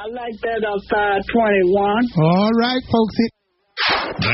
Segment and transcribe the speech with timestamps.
[0.00, 1.76] I like that outside 21.
[1.76, 3.16] All right, folks.
[3.20, 3.32] It
[4.16, 4.24] 93.5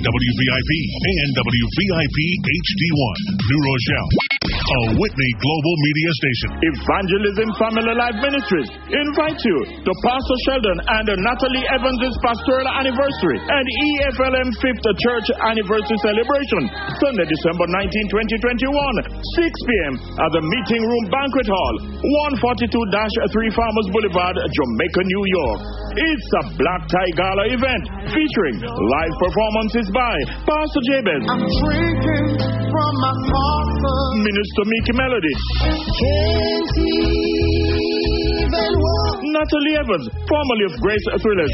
[0.00, 0.72] WVIP
[1.12, 4.31] and WVIP HD1, New Rochelle.
[4.42, 6.50] A Whitney Global Media Station.
[6.66, 13.64] Evangelism Family Life Ministries invite you to Pastor Sheldon and Natalie Evans' pastoral anniversary and
[13.86, 16.62] EFLM 5th Church Anniversary Celebration,
[16.98, 19.94] Sunday, December 19, 2021, 6 p.m.
[20.10, 21.74] at the Meeting Room Banquet Hall,
[22.42, 25.60] 142-3 Farmers Boulevard, Jamaica, New York.
[25.92, 27.84] It's a Black Tie Gala event
[28.16, 30.14] featuring live performances by
[30.48, 31.20] Pastor Jabez.
[31.28, 32.40] I'm drinking
[32.72, 33.96] from my father.
[34.24, 35.36] Minister Mickey Melody.
[39.32, 41.52] Natalie Evans, formerly of Grace Thrillers.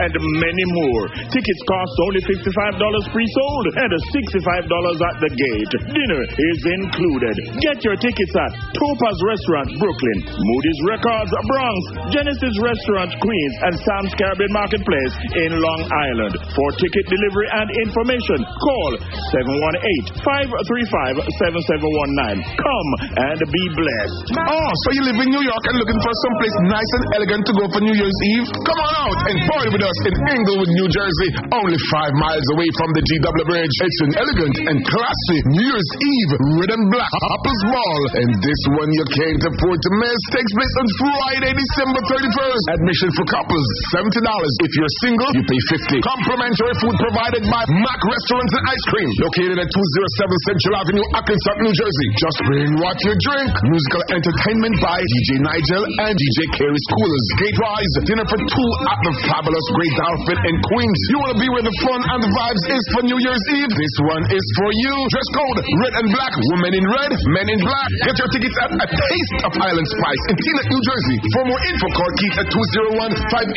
[0.00, 1.04] And many more.
[1.32, 5.72] Tickets cost only $55 pre-sold and $65 at the gate.
[5.90, 7.34] Dinner is included.
[7.64, 11.80] Get your tickets at Topaz Restaurant, Brooklyn, Moody's Records, Bronx,
[12.12, 16.36] Genesis Restaurant, Queens, and Sam's Caribbean Marketplace in Long Island.
[16.52, 18.92] For ticket delivery and information, call
[20.20, 22.44] 718-535-7719.
[22.60, 22.90] Come
[23.24, 24.36] and be blessed.
[24.36, 27.52] Oh, so you live in New York and looking for someplace nice and elegant to
[27.54, 28.46] go for New Year's Eve?
[28.66, 32.68] Come on out and party with us in Englewood, New Jersey, only five miles away
[32.78, 33.74] from the GW Bridge.
[33.74, 38.60] It's an elegant and classy New Year's Eve red and black Apples Ball, and this
[38.74, 42.64] one you can't afford to miss takes place on Friday, December 31st.
[42.74, 43.66] Admission for couples
[43.98, 44.10] $70.
[44.66, 49.10] If you're single, you pay 50 Complimentary food provided by Mac Restaurants and Ice Cream,
[49.20, 52.08] located at 207 Central Avenue, Hackensack, New Jersey.
[52.18, 53.50] Just bring what you drink.
[53.68, 57.26] Musical entertainment by DJ Nigel and DJ Carey Schoolers.
[57.36, 61.00] Gate Rise, dinner for two at the fabulous Great Dolphin in Queens.
[61.12, 63.68] You want to be where the fun and the vibes is for New Year's Eve?
[63.68, 64.94] This one is for you.
[65.12, 66.32] Dress code red and black.
[66.56, 67.90] Women in red, men in black.
[68.08, 71.16] Get your tickets at A Taste of Island Spice in Teaneck, New Jersey.
[71.36, 73.52] For more info, call Keith at 201 580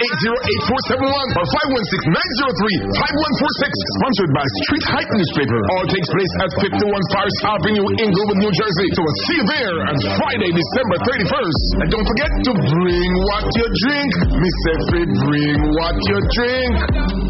[0.68, 4.04] 8471 or 516 903 5146.
[4.04, 5.60] Sponsored by Street Hype Newspaper.
[5.80, 8.88] All takes place at 51 Forest Avenue, Englewood, New Jersey.
[8.92, 11.64] So we'll see you there on Friday, December 31st.
[11.84, 14.12] And don't forget to bring what you drink.
[14.34, 17.23] Miss Effie, bring what you drink.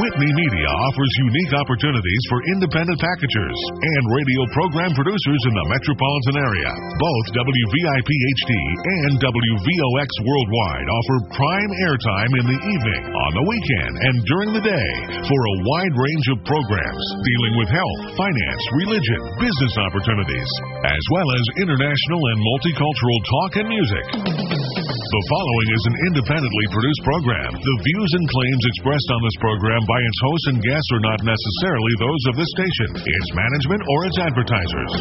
[0.00, 6.36] Whitney Media offers unique opportunities for independent packagers and radio program producers in the metropolitan
[6.40, 6.72] area.
[6.96, 13.92] Both WVIP HD and WVOX Worldwide offer prime airtime in the evening, on the weekend,
[14.00, 14.90] and during the day
[15.20, 20.50] for a wide range of programs dealing with health, finance, religion, business opportunities,
[20.88, 24.06] as well as international and multicultural talk and music.
[25.10, 27.50] The following is an independently produced program.
[27.50, 31.20] The views and claims expressed on this program by its hosts and guests are not
[31.26, 34.92] necessarily those of the station, its management, or its advertisers.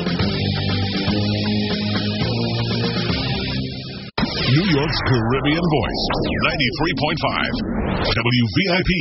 [4.50, 6.04] New York's Caribbean Voice,
[6.90, 8.92] 93.5 WVIP.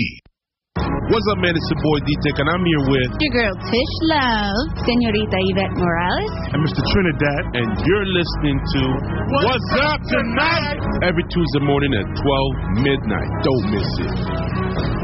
[1.09, 1.57] What's up, man?
[1.57, 5.73] It's your boy D Tech, and I'm here with Your girl Tish Love, Senorita Yvette
[5.73, 6.85] Morales, and Mr.
[6.93, 8.81] Trinidad, and you're listening to
[9.41, 10.85] What's Up Tonight?
[11.01, 13.31] every Tuesday morning at 12 midnight.
[13.41, 14.98] Don't miss it.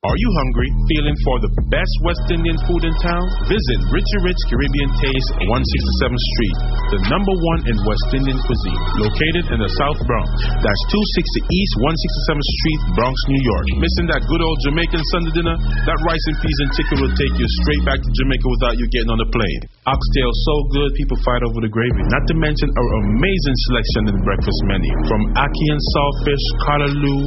[0.00, 0.64] Are you hungry?
[0.96, 3.20] Feeling for the best West Indian food in town?
[3.52, 6.56] Visit Richie Rich Caribbean Taste, 167th Street,
[6.96, 10.32] the number one in West Indian cuisine, located in the South Bronx.
[10.64, 13.64] That's 260 East 167th Street, Bronx, New York.
[13.76, 15.56] Missing that good old Jamaican Sunday dinner?
[15.84, 18.88] That rice and peas and chicken will take you straight back to Jamaica without you
[18.96, 19.60] getting on the plane.
[19.84, 22.08] Oxtail so good, people fight over the gravy.
[22.08, 27.20] Not to mention our amazing selection in the breakfast menu, from ackee and saltfish, callaloo,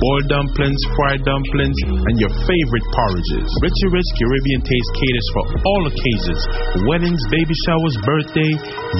[0.00, 3.48] boiled dumplings, fried dumplings, and your favorite porridges.
[3.62, 6.40] Richie Rich Caribbean Taste caters for all occasions
[6.90, 8.52] weddings, baby showers, birthday,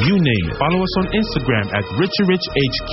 [0.06, 0.56] you name it.
[0.58, 2.92] Follow us on Instagram at Richie Rich HQ.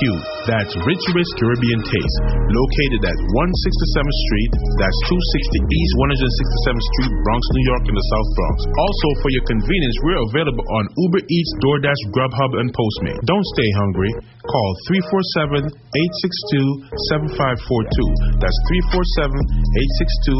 [0.50, 2.18] That's Richie Rich Caribbean Taste,
[2.50, 4.52] located at 167th Street.
[4.82, 8.58] That's 260 East 167th Street, Bronx, New York, in the South Bronx.
[8.74, 13.20] Also, for your convenience, we're available on Uber Eats, DoorDash, Grubhub, and Postmate.
[13.26, 14.12] Don't stay hungry.
[14.42, 18.42] Call 347 862 7542.
[18.42, 18.60] That's
[18.90, 20.34] 347 862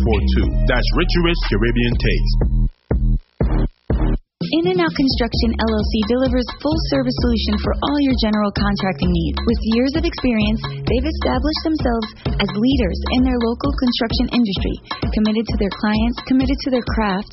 [0.00, 0.64] 7542.
[0.64, 2.66] That's Richie Rich Caribbean Taste.
[4.46, 9.42] In and Out Construction LLC delivers full service solution for all your general contracting needs.
[9.42, 12.08] With years of experience, they've established themselves
[12.38, 14.76] as leaders in their local construction industry,
[15.18, 17.32] committed to their clients, committed to their craft.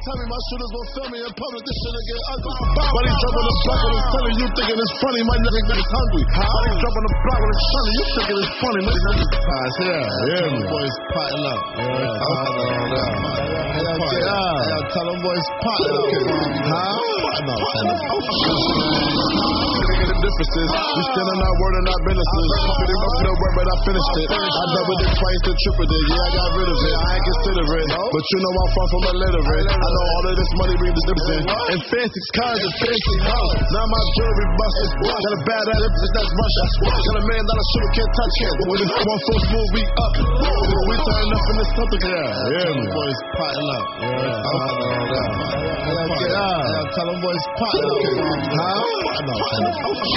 [0.00, 1.60] Tell me my shooters won't film me in public.
[1.60, 2.56] This shit get ugly.
[2.72, 5.20] Buddy jump on the block when it's telling you thinking it's funny.
[5.28, 6.24] My nigga think hungry.
[6.30, 7.90] Buddy jump on the block when it's sunny.
[7.90, 8.80] You thinking it's funny.
[8.80, 9.74] My Nigga, that's pies.
[9.80, 10.64] Yeah, yeah, man.
[10.70, 11.60] Boys potting up.
[11.70, 12.16] Yeah,
[14.20, 14.90] yeah.
[14.90, 16.08] Tell them boys potting up.
[16.70, 16.96] Huh?
[17.40, 18.40] Potting oh, up
[20.20, 20.68] differences.
[20.70, 22.46] We still in our word and our businesses.
[22.80, 24.28] Pretty rough to the word, but I finished it.
[24.30, 26.04] I doubled it twice to tripled it.
[26.10, 26.94] Yeah, I got rid of it.
[26.94, 27.88] I ain't considerate.
[27.90, 29.66] But you know I'm far from illiterate.
[29.70, 31.46] I know all of this money brings difference.
[31.50, 33.54] And fancy cars and fancy house.
[33.72, 34.90] Now my jewelry busted.
[35.00, 36.64] Got a bad attitude, that's Russia.
[36.84, 38.36] Got a man that I shooter can't touch.
[38.60, 40.12] When this one so smooth, we up.
[40.20, 42.00] We turn up in this something.
[42.00, 42.88] Yeah, yeah, man.
[42.92, 43.84] Boys potting up.
[44.00, 44.40] Yeah,
[46.20, 46.92] yeah.
[46.92, 48.40] Tell them boys potting up.
[48.50, 49.00] Huh?
[49.20, 50.09] the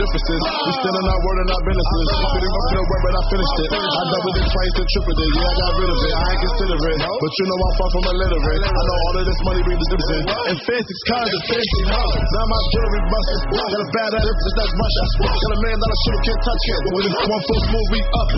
[0.00, 0.40] differences.
[0.40, 2.06] We still our word and our businesses.
[2.32, 3.70] Pretty rough to the word, but I finished it.
[3.70, 5.30] I doubled it twice and tripled it.
[5.30, 6.10] Yeah, I got rid of it.
[6.10, 6.98] I ain't considerate.
[7.00, 8.62] But you know I'm far from illiterate.
[8.64, 10.24] I know all of this money brings difference.
[10.50, 11.80] And fancy cars and fancy.
[11.90, 13.40] Now my jewelry busted.
[13.50, 15.04] Got a bad attitude, that's Russia.
[15.20, 16.80] Got a man that I shooter can't touch it.
[16.90, 18.30] When it's one full smooth, we up.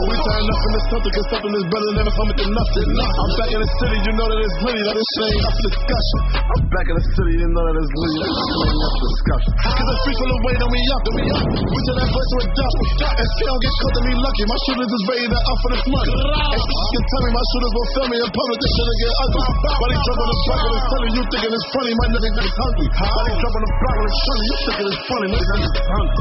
[0.00, 2.88] We turn up in this something, cause something is better than if I'm nothing.
[2.90, 4.82] I'm back in the city, you know that it's litty.
[4.84, 6.18] That this shit up discussion.
[6.40, 8.18] I'm back in the city, you know that it's litty.
[8.20, 9.29] That up discussion.
[9.30, 11.46] Cause the freaks will wait on me up, then we up.
[11.46, 12.74] We tell that voice to a duck.
[13.14, 14.42] And still don't get caught, then we lucky.
[14.50, 16.12] My shooters is ready to up for this money.
[16.50, 19.46] And can tell me my shooters will film me in public, this shit get ugly.
[19.70, 21.92] Body drop on the block when it's telling you thinking it's funny.
[21.94, 22.86] My nigga it's hungry.
[22.90, 24.42] Body drop on the block when it's sunny.
[24.50, 25.26] You thinking it's funny.
[25.30, 26.18] Nigga it's hungry.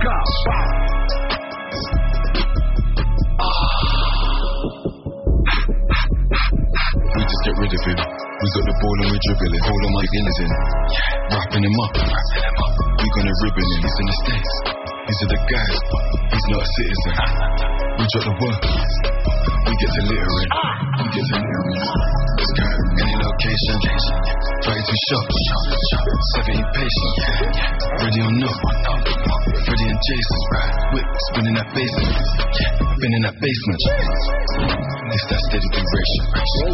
[0.00, 0.85] God, wow.
[8.56, 9.62] Got the ball and we dribble it.
[9.68, 10.50] Hold on, my feelings in.
[11.28, 11.92] Wrapping him up.
[12.96, 13.80] We gonna ribbon him.
[13.84, 14.52] He's in the States.
[15.06, 15.78] These are the guys.
[16.32, 17.14] He's not a citizen.
[18.00, 18.60] We drop the work.
[19.66, 20.50] We get to littering.
[20.96, 22.25] We get to littering.
[23.46, 24.14] Any location.
[24.66, 25.38] 32 shots.
[26.50, 27.14] 70 patient.
[28.02, 28.58] Ready or not.
[29.62, 30.40] Freddy and Jason.
[30.90, 32.10] Whip spinning that basement.
[32.98, 33.80] Spinning that basement.
[35.14, 36.22] This that steady duration.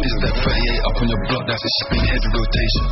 [0.01, 1.45] This that 38 up on your block.
[1.45, 2.83] That's a shipping heavy rotation.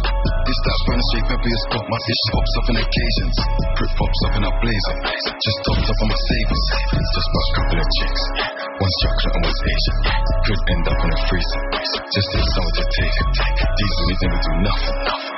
[0.46, 1.82] This that burn straight pepper your spot.
[1.90, 3.36] My fish pops up on occasions.
[3.82, 4.96] Prip pops up in a blazer.
[5.26, 6.66] Just topped up on my savings.
[7.02, 8.71] Just bought a couple of chicks.
[8.82, 9.98] And one's Asian.
[10.42, 11.62] Could end up in a freezer.
[12.02, 13.30] Just need someone to take it.
[13.78, 14.96] These women never do nothing.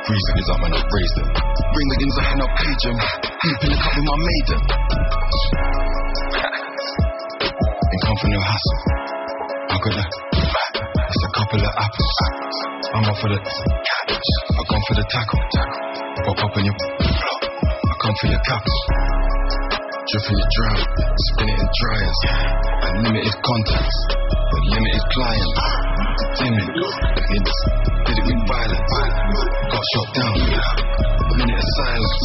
[0.08, 1.28] Reason is I'm gonna raise them.
[1.28, 2.98] Bring the and I'll page them.
[3.44, 4.62] Deep in the cup with my maiden.
[7.84, 8.80] Ain't come for no hassle.
[9.68, 10.12] I got that.
[11.04, 12.16] It's a couple of apples.
[12.96, 13.40] I'm off for the.
[13.44, 15.44] I come for the tackle.
[16.32, 16.76] Pop up in your.
[16.80, 19.13] I come for your caps.
[20.04, 20.84] Dripping your drought.
[21.32, 22.20] Spin it in dryers.
[22.84, 24.00] Unlimited contacts.
[24.20, 25.64] But limited clients.
[26.44, 26.68] Timid.
[26.68, 27.48] It
[28.04, 28.96] did it with violence.
[29.72, 30.36] Got shot down.
[30.44, 32.20] A minute of silence.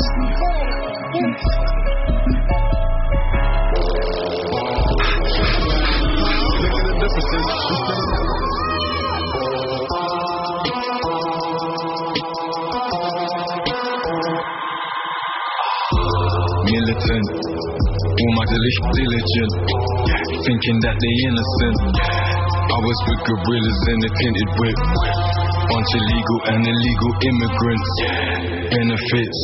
[18.49, 19.52] Motherly diligent,
[20.40, 21.78] thinking that they innocent.
[22.49, 24.78] I was with gorillas in a tinted whip.
[25.69, 27.90] Bunch of legal and illegal immigrants.
[28.73, 29.40] Benefits.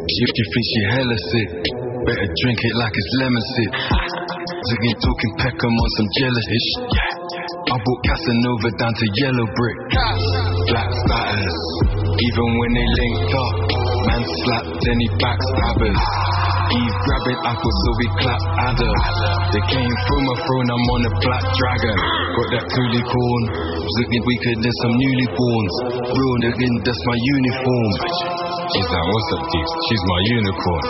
[0.00, 1.50] If you think she hella sick,
[2.08, 3.72] better drink it like it's lemon sip.
[4.40, 6.48] Zigging talking Peckham on some jealous.
[7.60, 9.78] I brought Casanova down to yellow brick.
[10.72, 11.58] Black status.
[12.08, 13.54] Even when they linked up,
[14.08, 16.29] man slapped any backstabbers.
[17.00, 18.92] Eve it apples so we clap adder.
[19.56, 21.96] They came through my throne, I'm on a black dragon.
[22.36, 23.42] Got that coolie corn.
[23.80, 25.74] Looking weaker than some newlyborns.
[26.12, 27.90] Real nigga, that's my uniform.
[28.76, 29.72] She's like, what's up, Deeps?
[29.88, 30.84] She's my unicorn.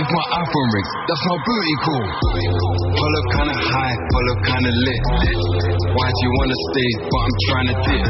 [0.00, 2.06] If my iPhone rings, that's my booty call.
[2.96, 5.02] Hollow kinda high, hollow kinda lit.
[6.00, 6.90] Why do you wanna stay?
[7.12, 8.04] But I'm trying to dip.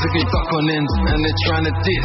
[0.00, 2.04] Sick duck on ends and they're trying to dip.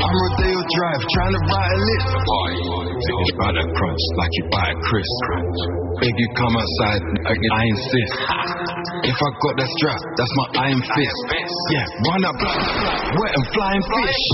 [0.00, 2.79] I'm Rodeo Drive, trying to write a list.
[3.00, 5.24] Crunch, like you buy a crisp.
[6.00, 8.16] Beg you come outside, I insist.
[9.08, 11.18] If I got that strap, that's my iron fist.
[11.72, 14.24] Yeah, run up, wet and flying fish.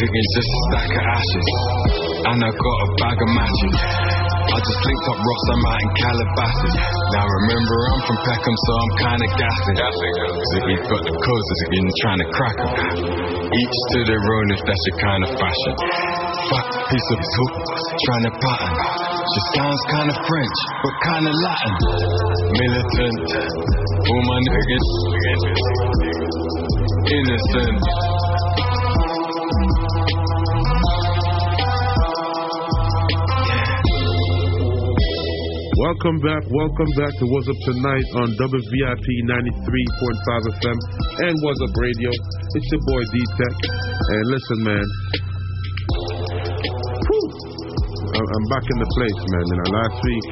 [0.00, 1.48] It's just a stack of ashes,
[2.24, 3.76] and I got a bag of matches.
[4.50, 6.74] I just linked up Ross, I'm out in Calabasas.
[7.20, 9.76] Now remember, I'm from Peckham, so I'm kinda gassing.
[9.76, 13.29] Ziggy got the codes, Ziggy trying to crack 'em.
[13.50, 15.74] Each to their own if that's your kind of fashion.
[16.54, 17.54] Fuck piece of hook,
[18.06, 18.76] trying to pattern.
[19.26, 21.74] She sounds kinda French, but kinda Latin.
[22.46, 23.26] Militant,
[24.06, 24.88] all my niggas
[27.10, 27.82] innocent.
[35.74, 40.78] Welcome back, welcome back to What's Up Tonight on WVIP 93.5 FM
[41.26, 42.10] and What's Up Radio.
[42.50, 43.54] It's your boy D-Tech.
[43.62, 44.86] And listen, man.
[48.10, 49.44] I'm back in the place, man.
[49.46, 50.26] You know, last week,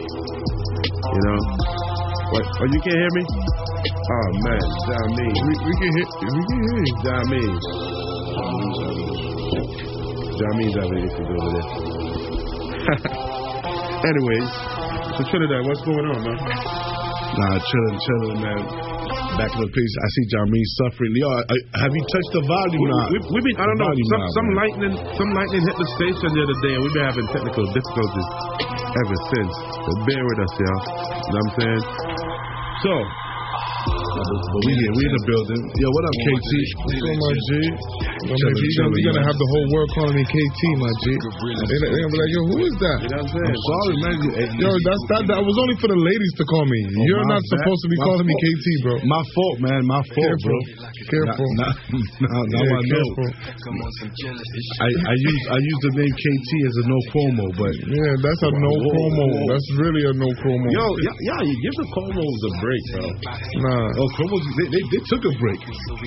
[1.15, 1.39] you know.
[2.35, 2.43] What?
[2.59, 3.23] Oh, you can't hear me?
[3.23, 4.67] Oh, man.
[4.91, 5.31] Down me.
[5.31, 6.95] We, we can hear we can hear you.
[7.07, 7.43] Down me.
[10.59, 11.71] Me's having issues over there.
[14.11, 14.51] Anyways,
[15.15, 16.35] so Trinidad, what's going on, man?
[16.35, 18.88] Nah, chilling, chilling, man.
[19.38, 19.92] Back in the place.
[20.02, 21.14] I see Jermaine suffering.
[21.14, 22.83] I- have you touched the volume?
[22.83, 23.07] We, knob?
[23.14, 23.87] we, we been, I don't know.
[23.87, 27.07] Some, knob, some lightning, some lightning hit the station the other day, and we've been
[27.07, 28.28] having technical difficulties
[28.99, 29.52] ever since.
[29.54, 30.83] So bear with us, y'all.
[31.23, 31.83] You know what I'm saying?
[32.83, 32.92] So,
[34.19, 35.63] But we here, we in the building.
[35.79, 36.51] Yo, what up, KT?
[36.83, 37.51] What's going on, G?
[38.19, 40.91] Well, Chilling, maybe you're gonna, you're gonna have the whole world calling me KT, my
[40.91, 41.05] G.
[41.15, 42.99] They're they're gonna be like, yo, who is that?
[42.99, 43.47] you know what I'm saying?
[43.47, 44.15] I'm sorry, man.
[44.59, 45.23] Yo, that's that.
[45.31, 46.81] That was only for the ladies to call me.
[46.99, 47.53] Oh, you're not bad.
[47.63, 48.35] supposed to be My calling me.
[48.43, 48.95] KT, bro.
[49.07, 49.81] My fault, man.
[49.87, 50.51] My fault, Careful.
[50.51, 50.91] bro.
[51.15, 51.51] Careful.
[51.63, 51.73] Now,
[52.27, 53.07] now, now Yeah, I know.
[53.15, 53.29] careful.
[53.55, 54.71] Come on, some jealous ish.
[54.83, 58.43] I, I use I use the name KT as a no promo, but Yeah, that's
[58.43, 59.27] a no promo.
[59.47, 60.67] That's really a no promo.
[60.75, 63.07] Yo, yeah, yeah, you give the Cuomos a break, bro.
[63.63, 63.87] nah.
[64.17, 65.61] Promos they, they, they took a break.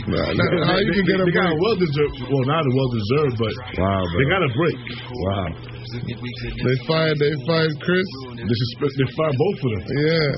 [0.08, 2.15] Nah, nah, how you can get a they got a well deserved.
[2.29, 4.79] Well, not a well deserved, but Wow, they got a break.
[5.12, 5.72] Wow.
[5.91, 7.20] They fired.
[7.20, 8.08] They fired Chris.
[8.39, 9.84] This is they fired both of them.
[9.91, 10.31] Yeah,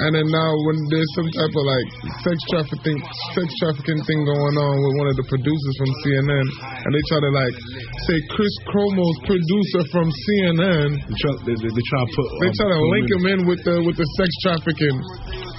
[0.00, 1.88] and then now when there's some type of like
[2.24, 2.98] sex trafficking,
[3.36, 6.46] sex trafficking thing going on with one of the producers from CNN,
[6.88, 7.56] and they try to like
[8.08, 12.26] say Chris Cuomo's producer from CNN, They try, they, they, they try to put.
[12.40, 14.96] they um, try to link him in with the with the sex trafficking.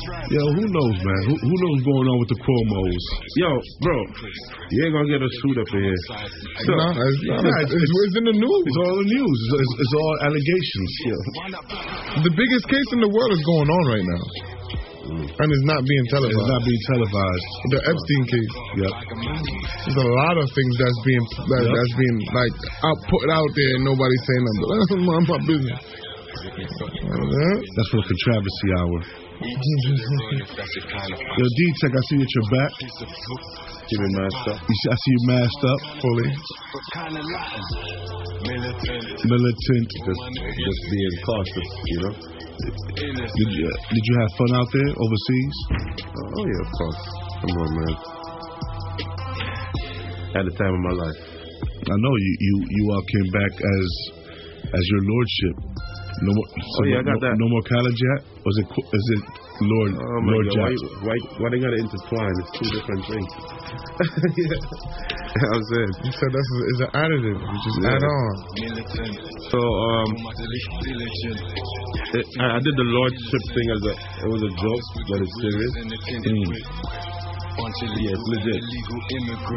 [0.06, 1.22] Yo, who knows, man?
[1.26, 3.04] Who, who knows what's going on with the Cuomos?
[3.42, 3.50] Yo,
[3.82, 3.98] bro,
[4.70, 6.02] you ain't gonna get a suit up in here.
[6.62, 8.64] So, Nah, it's, Nah, it's, it's, it's in the news.
[8.70, 9.38] It's all the news.
[9.42, 10.90] It's, it's, it's all allegations.
[12.22, 14.24] The biggest case in the world is going on right now,
[15.10, 15.26] mm.
[15.26, 16.38] and it's not being televised.
[16.38, 17.46] It's not being televised.
[17.74, 18.54] the Epstein case.
[18.86, 18.94] Yep.
[19.90, 21.74] There's a lot of things that's being that, Yep.
[21.74, 24.62] that's being like out put out there and nobody's saying nothing.
[24.62, 25.82] But that's none of my business.
[26.46, 29.25] That's for the controversy hour.
[29.46, 32.72] Yo, D Tech, I see that you're back.
[32.80, 34.60] keep it masked up.
[34.64, 36.30] You see, I see you masked up fully.
[39.28, 39.88] Militant.
[39.92, 42.14] Just, just being cautious, you know.
[42.16, 45.56] Did you, uh, did you have fun out there overseas?
[46.16, 47.02] Oh yeah, of course.
[47.44, 47.96] Come on, man.
[50.32, 51.20] Had the time of my life.
[51.92, 53.88] I know you you you all came back as
[54.72, 55.56] as your lordship.
[56.24, 56.48] No more.
[56.48, 57.36] So Oh, yeah, I no, got that.
[57.36, 58.35] No more college yet?
[58.46, 59.22] Was it qu- it
[59.66, 61.02] Lord Oh my Lord God, why, Jack?
[61.02, 62.36] why, why they gotta intertwine?
[62.46, 63.32] It's two different things.
[64.38, 65.50] yeah.
[65.50, 65.92] I was saying.
[66.06, 67.40] you said that's a, it's an additive.
[67.42, 67.90] You just Yeah.
[67.98, 68.34] add on.
[69.50, 70.10] So um,
[72.14, 75.36] it, I, I did the lordship thing as a it was a joke, but it's
[75.42, 75.74] serious.
[77.56, 78.60] Yeah, it's legit.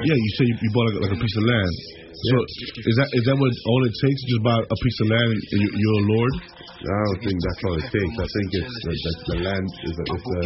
[0.07, 1.75] Yeah, you say you, you bought like, like a piece of land.
[2.19, 2.35] So
[2.83, 4.21] is that is that what all it takes?
[4.27, 6.35] Just buy a piece of land and you, you're a lord?
[6.79, 8.15] I don't think that's all it takes.
[8.23, 10.41] I think it's the, the, the land is the, it's the,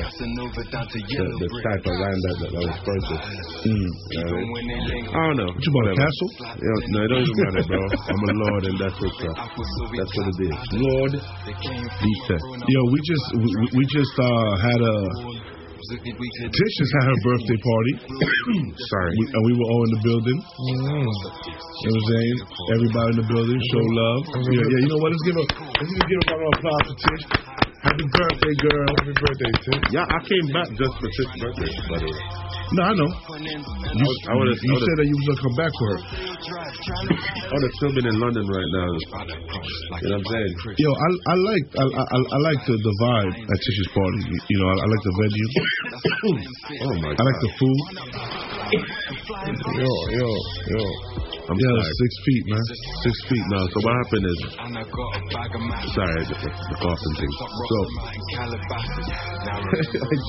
[1.04, 3.24] the, the type of land that, that was purchased.
[3.68, 3.84] Mm.
[3.84, 4.20] You
[5.12, 5.48] I don't know.
[5.52, 6.28] What you bought a castle?
[6.56, 7.80] Yeah, no, it don't even matter, bro.
[7.84, 9.36] I'm a lord, and that's what's up.
[10.00, 10.56] That's what it is.
[10.76, 11.12] Lord,
[12.00, 12.36] Vita.
[12.68, 14.96] Yo, we just we, we- we just uh, had a
[15.82, 17.92] Tish just had her birthday party.
[18.86, 19.12] Sorry.
[19.18, 20.38] We, and we were all in the building.
[20.38, 20.62] Mm.
[20.62, 21.26] You know what
[21.90, 22.36] I'm saying?
[22.70, 24.22] Everybody in the building, show love.
[24.30, 25.10] Yeah, yeah, you know what?
[25.10, 25.44] Let's give a
[25.82, 27.24] let's just give a round of applause to Tish.
[27.82, 28.86] Happy birthday, girl.
[28.94, 29.52] Happy birthday.
[29.90, 32.22] Yeah, I came back just for Tish's birthday, by the way.
[32.72, 33.10] No, I know.
[33.10, 35.98] You, I would've- you said that you was gonna come back for her.
[35.98, 38.90] I would have still been in London right now.
[39.98, 40.52] You know what I'm saying?
[40.78, 44.20] Yo, I I like I I, I like the, the vibe at Tish's party.
[44.30, 45.48] You, you know, I, I like the venue.
[46.86, 47.18] Oh my God.
[47.18, 47.78] I like the food.
[49.82, 50.28] Yo, yo,
[50.70, 50.84] yo.
[51.52, 51.92] I'm yeah, sorry.
[52.00, 52.64] six feet, man.
[53.04, 53.60] Six feet now.
[53.68, 54.56] So what happened is,
[55.92, 57.28] sorry, the, the coughing thing.
[57.28, 57.36] So,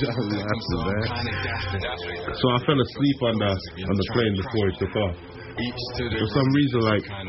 [0.04, 1.08] John laughing, man.
[2.28, 3.56] So I fell asleep on the
[3.88, 5.16] on the plane before it took off.
[5.16, 7.24] For some reason, like I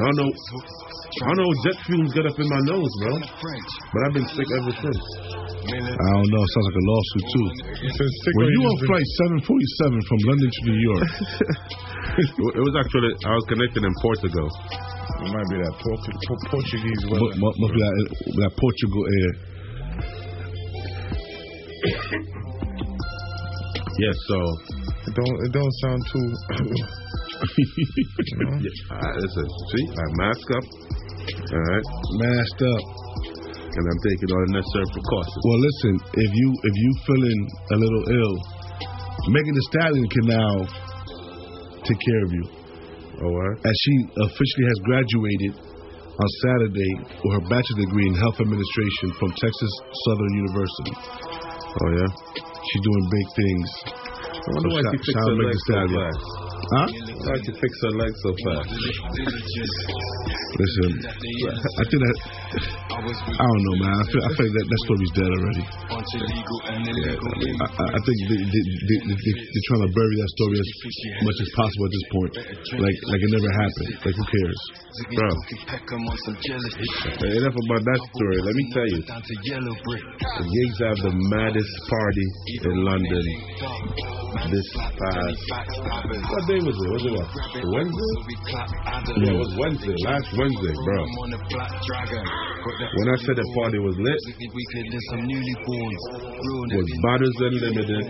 [0.00, 0.32] don't know,
[1.12, 3.12] I don't know, jet fumes get up in my nose, bro.
[3.20, 5.02] But I've been sick ever since.
[5.62, 6.42] I don't know.
[6.42, 7.46] It sounds like a lawsuit too.
[7.92, 9.08] sick When you you on flight
[9.44, 11.06] 747 from London to New York,
[12.58, 14.48] It was actually I was connected in Portugal.
[15.22, 17.36] It might be that Portu- Por- Portuguese mu- weather.
[17.40, 17.94] mu- must be that,
[18.42, 19.32] that Portugal air.
[24.00, 24.36] Yes, so
[25.08, 26.26] It don't it don't sound too.
[28.62, 30.64] yeah, uh, listen, see, I mask up,
[31.22, 31.86] all right,
[32.18, 32.84] Masked up.
[33.72, 35.42] and I'm taking all the necessary precautions.
[35.46, 37.40] Well, listen, if you if you feeling
[37.72, 38.34] a little ill,
[39.32, 40.54] Megan Thee Stallion can now
[41.86, 42.44] take care of you.
[43.22, 43.58] All right.
[43.62, 45.52] As she officially has graduated
[46.12, 49.72] on Saturday with her bachelor's degree in health administration from Texas
[50.10, 50.94] Southern University.
[51.72, 52.10] Oh yeah.
[52.42, 53.68] She's doing big things.
[54.42, 56.22] I wonder why she fixed her legs so fast.
[56.72, 56.86] Huh?
[57.20, 58.70] Why she fix her legs so fast?
[60.52, 62.16] Listen, I think that
[62.92, 63.94] I don't know, man.
[63.96, 65.64] I feel I that that story's dead already.
[67.56, 70.68] I, I, I think they, they, they, they, they're trying to bury that story as
[71.24, 72.32] much as possible at this point,
[72.84, 73.90] like like it never happened.
[74.04, 74.60] Like who cares,
[75.16, 75.28] bro?
[77.32, 78.38] Enough about that story.
[78.44, 82.26] Let me tell you, the Gigs have the maddest party
[82.60, 83.24] in London
[84.52, 85.40] this past.
[86.28, 86.88] What day was it?
[87.02, 87.66] Was it?
[87.66, 88.14] Wednesday?
[89.18, 89.96] Yeah, it was Wednesday.
[90.06, 91.02] Last Wednesday, bro.
[92.94, 94.22] When I said the party was lit,
[96.70, 98.06] was bottles unlimited.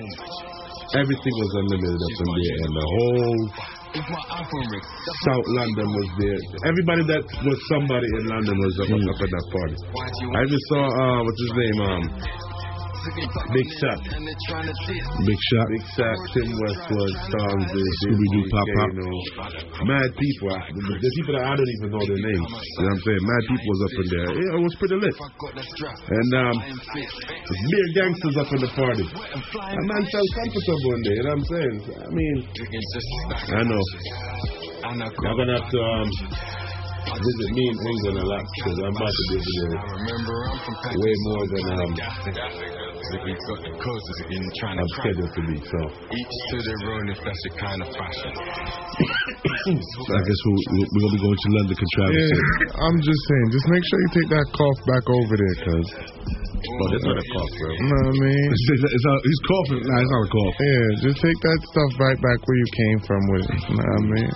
[0.93, 3.41] Everything was unlimited up in there, and the whole
[5.25, 6.41] South London was there.
[6.69, 9.77] Everybody that was somebody in London was up, up at that party.
[10.37, 12.03] I just saw uh, what's his name, um,
[13.03, 13.99] Big Shot.
[13.99, 18.91] Big Shot, Big Shot, Tim Westwood, Stormzy, Scooby Doo, Pop Pop.
[19.83, 20.55] Mad people.
[20.55, 22.47] The, people that I don't even know their names.
[22.47, 23.23] You know what I'm saying?
[23.27, 24.31] Mad people was up in there.
[24.39, 25.17] It was pretty lit.
[25.19, 29.07] And um, mere gangsters up in the party.
[29.11, 31.17] That man felt comfortable in there.
[31.19, 31.77] You know what I'm saying?
[31.91, 32.37] I mean,
[33.51, 33.83] I know.
[35.11, 36.09] Y'all gonna have to um,
[37.11, 39.83] visit me in England a lot because I'm about to be over there
[40.99, 41.93] way more than um,
[44.73, 45.57] I'm scheduled to be.
[45.67, 45.79] So
[46.15, 48.33] Each to their own if that's your kind of fashion.
[48.33, 52.17] I guess we, we- we're gonna be going to London, Travis.
[52.17, 55.87] Yeah, I'm just saying, just make sure you take that cough back over there, cuz.
[56.63, 57.69] Oh, that's not a cough, bro.
[57.75, 58.47] You know what I mean?
[58.55, 59.83] It's, it's not, he's coughing.
[59.83, 60.57] Nah, it's not a cough.
[60.63, 63.61] Yeah, just take that stuff right back where you came from with it.
[63.67, 64.31] You know what I mean?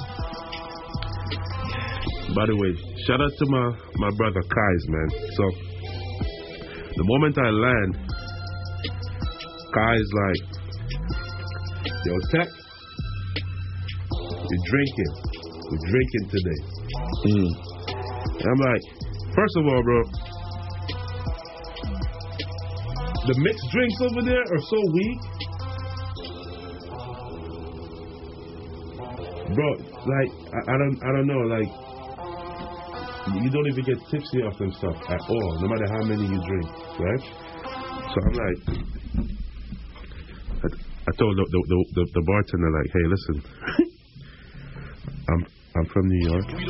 [2.37, 2.69] By the way,
[3.09, 3.65] shout out to my
[3.97, 5.09] my brother Kai's man.
[5.41, 5.45] So
[6.93, 7.97] the moment I land,
[9.73, 10.43] Kai's like,
[12.05, 12.49] "Yo, Tech,
[14.21, 15.13] we drinking,
[15.73, 16.61] we drinking today."
[17.25, 17.49] Hmm.
[18.37, 18.85] And I'm like,
[19.33, 20.03] first of all, bro,
[23.33, 25.21] the mixed drinks over there are so weak.
[29.57, 29.71] Bro,
[30.05, 31.86] like I, I don't I don't know, like
[33.35, 36.41] you don't even get tipsy off them stuff at all, no matter how many you
[36.47, 37.25] drink, right?
[38.13, 38.61] So I'm like,
[40.63, 41.61] I, I told the the,
[41.95, 43.37] the the bartender like, hey, listen,
[45.31, 45.43] I'm
[45.77, 46.63] I'm from New York, and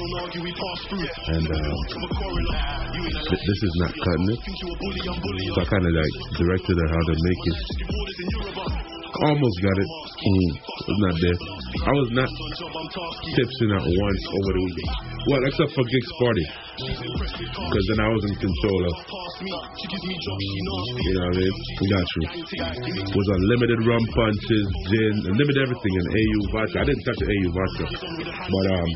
[1.46, 1.74] um,
[2.96, 4.40] th- this is not cutting it.
[5.54, 7.56] So I kind of like directed her how to make it
[9.22, 9.88] Almost got it.
[10.16, 11.38] Was not there.
[11.76, 12.30] I was not
[13.36, 15.16] tipsing at once over the weekend.
[15.28, 16.46] Well, except for Gigs Party.
[16.76, 18.94] Because then I was in control of.
[19.36, 19.52] You
[21.12, 21.52] know what I mean?
[21.52, 22.24] We Got you.
[23.12, 26.76] Was unlimited rum punches, gin, unlimited everything, and AU vodka.
[26.80, 27.84] I didn't touch the AU vodka.
[28.46, 28.88] But, um,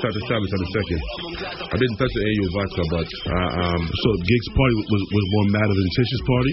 [0.00, 1.00] start to establish on the second.
[1.66, 5.46] I didn't touch the AU vodka, but, uh, um, So Gigs party was, was more
[5.58, 6.52] madder than Tish's party.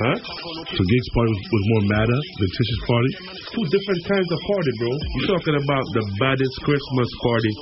[0.00, 0.15] Huh?
[0.16, 3.10] So Gigs party was, was more madder than Tish's party.
[3.52, 4.90] two different kinds of party, bro.
[4.90, 7.52] You're talking about the baddest Christmas party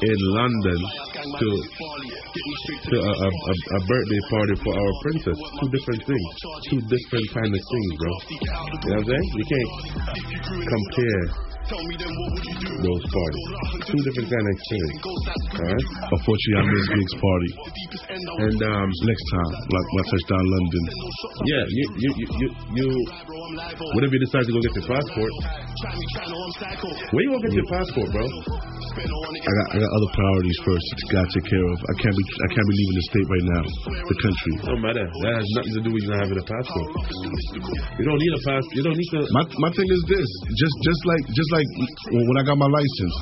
[0.00, 1.48] in London to
[2.88, 5.36] to a, a, a, a birthday party for our princess.
[5.60, 6.28] Two different things.
[6.72, 8.10] Two different kind of things, bro.
[8.10, 9.28] You know what I'm saying?
[9.36, 9.70] You can't
[10.64, 13.46] compare those parties.
[13.86, 14.98] Two different kind of experience.
[15.54, 15.86] Alright?
[16.10, 17.50] Unfortunately, I missed Gigs party.
[18.42, 20.82] And um, next time, like when I touch down London.
[21.46, 22.86] Yeah, you you you you, you
[23.94, 25.32] whenever you decide to go get your passport,
[27.14, 28.26] where you gonna get your passport, bro?
[28.90, 31.76] I got I got other priorities first to gotta take care of.
[31.78, 33.62] I can't be I can't be leaving the state right now,
[34.10, 34.52] the country.
[34.66, 35.04] No matter.
[35.06, 36.88] That has nothing to do with you not having a passport.
[37.96, 38.64] You don't need a pass.
[38.74, 39.20] You don't need to.
[39.30, 40.28] My my thing is this,
[40.58, 41.59] just just like just like
[42.10, 43.14] when I got my license,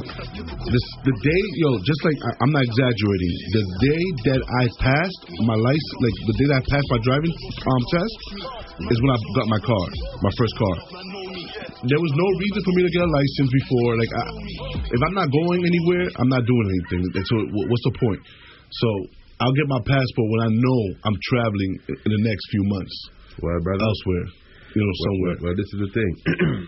[0.69, 3.35] this the day yo, just like I, I'm not exaggerating.
[3.55, 7.35] The day that I passed my license, like the day that I passed my driving
[7.35, 8.17] um test,
[8.91, 9.87] is when I got my car,
[10.23, 10.77] my first car.
[11.79, 13.91] There was no reason for me to get a license before.
[14.03, 14.23] Like, I,
[14.91, 17.07] if I'm not going anywhere, I'm not doing anything.
[17.23, 18.23] So, what's the point?
[18.67, 18.89] So,
[19.39, 22.97] I'll get my passport when I know I'm traveling in the next few months.
[23.39, 23.87] Well, brother.
[23.87, 24.27] Elsewhere,
[24.75, 25.37] you know, Well, somewhere.
[25.39, 26.13] Well, well, this is the thing.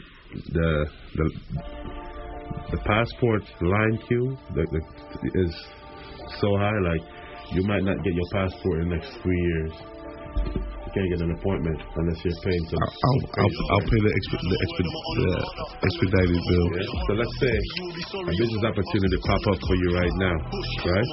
[0.53, 1.31] the the
[2.73, 5.55] the passport line queue the, the, is
[6.41, 6.79] so high.
[6.85, 7.01] Like
[7.53, 9.73] you might not get your passport in the next three years.
[10.91, 12.83] You can't get an appointment unless you're paying some.
[12.83, 14.59] I'll, I'll, I'll pay the, exp- the,
[15.23, 15.31] the
[15.87, 16.67] expedited bill.
[16.75, 17.07] Yeah.
[17.07, 21.09] So let's say a business opportunity pop up for you right now, right?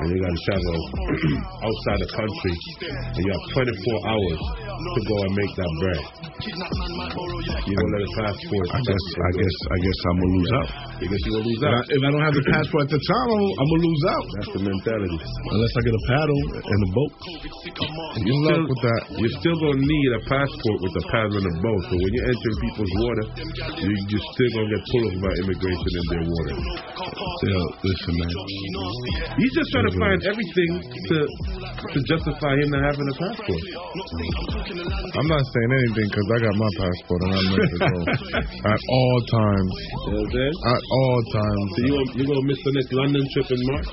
[0.00, 0.76] And you got to travel
[1.68, 2.54] outside the country,
[2.88, 4.40] and you have 24 hours
[4.80, 6.02] to go and make that bread.
[7.68, 8.66] You don't let a passport.
[8.72, 10.68] I guess, I guess, I guess I'm gonna lose out.
[10.72, 13.02] I guess you will lose If I, if I don't have the passport at the
[13.04, 14.26] time, I'm, I'm gonna lose out.
[14.40, 15.18] That's the mentality.
[15.20, 17.12] Unless I get a paddle and a boat.
[18.24, 19.01] You still, with that.
[19.10, 21.82] You're still gonna need a passport with a and a boat.
[21.90, 23.24] So when you're entering people's water,
[23.82, 26.54] you, you're still gonna get pulled over by immigration in their water.
[27.42, 28.32] Yo, listen, man.
[29.38, 31.16] He's just trying to find everything to
[31.82, 33.62] to justify him not having a passport.
[35.18, 37.98] I'm not saying anything because I got my passport and I'm ready to go
[38.70, 39.72] at all times.
[39.72, 40.56] You know what I'm saying?
[40.62, 41.66] At all times.
[41.74, 43.88] So you you gonna miss the next London trip in March?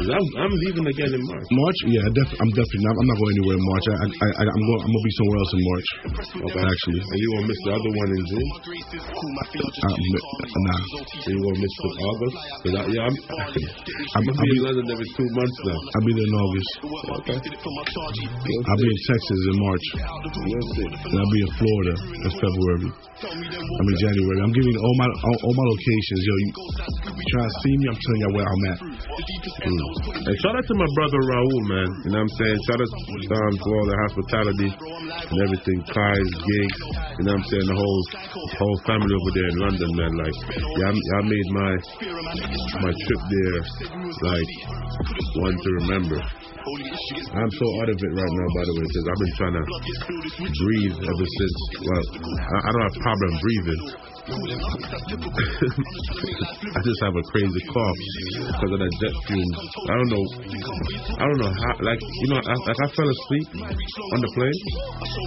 [0.00, 1.46] I'm I'm leaving again in March.
[1.50, 1.78] March?
[1.92, 2.94] Yeah, def- I'm definitely not.
[2.96, 3.84] I'm not going anywhere in March.
[3.90, 4.80] I, I, I, I'm going.
[4.84, 5.88] I'm gonna be somewhere else in March.
[6.50, 6.62] Okay.
[6.62, 8.48] Actually, And you gonna miss the other one in June?
[8.50, 9.96] uh,
[10.66, 10.80] nah.
[11.20, 12.36] So you gonna miss the August?
[12.60, 13.50] 'Cause I, yeah, I'm I'm
[14.14, 15.78] I'll gonna be in London every two months now.
[15.80, 16.70] I'll be there in August.
[17.20, 17.38] Okay.
[17.40, 19.86] I'll be in Texas in March.
[19.94, 22.90] And I'll be in Florida in February.
[23.20, 24.38] I mean January.
[24.40, 26.20] I'm giving all my all, all my locations.
[26.24, 26.50] Yo, you,
[27.36, 27.84] trying to see me?
[27.92, 28.78] I'm telling you where I'm at.
[29.60, 31.88] And shout out to my brother Raul, man.
[32.04, 32.58] You know what I'm saying?
[32.64, 36.80] Shout out um, to all the hospitality and everything, Kai's gigs.
[37.18, 37.66] You know what I'm saying?
[37.66, 38.02] The whole
[38.58, 40.12] whole family over there in London, man.
[40.20, 40.36] Like,
[40.76, 41.72] yeah, I, I made my
[42.84, 43.60] my trip there
[44.24, 44.50] like
[45.36, 46.18] one to remember.
[46.20, 49.64] I'm so out of it right now, by the way, because I've been trying to
[50.44, 51.56] breathe ever since.
[51.80, 54.09] Well, I, I don't have a problem breathing.
[56.70, 57.98] I just have a crazy cough
[58.46, 59.58] because of that jet fumes.
[59.90, 60.24] I don't know.
[61.18, 61.74] I don't know how.
[61.82, 63.48] Like you know, I, like I fell asleep
[64.14, 64.54] on the plane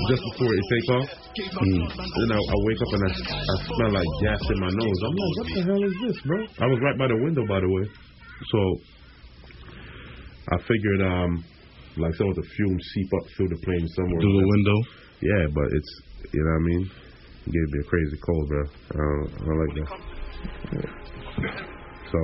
[0.07, 1.07] just before it take off.
[1.35, 1.83] Mm.
[1.91, 4.99] Then I, I wake up and I, I smell like gas in my nose.
[5.03, 6.39] I'm like, what the hell is this, bro?
[6.63, 7.83] I was right by the window, by the way.
[8.55, 8.59] So
[10.47, 11.43] I figured, um,
[11.97, 14.21] like some of the fumes seep up through the plane somewhere.
[14.23, 14.77] Through the window.
[15.19, 15.91] Yeah, but it's
[16.31, 17.02] you know what I mean.
[17.45, 18.63] It gave me a crazy cold, bro.
[18.63, 19.89] I don't, I don't like that.
[22.13, 22.19] So,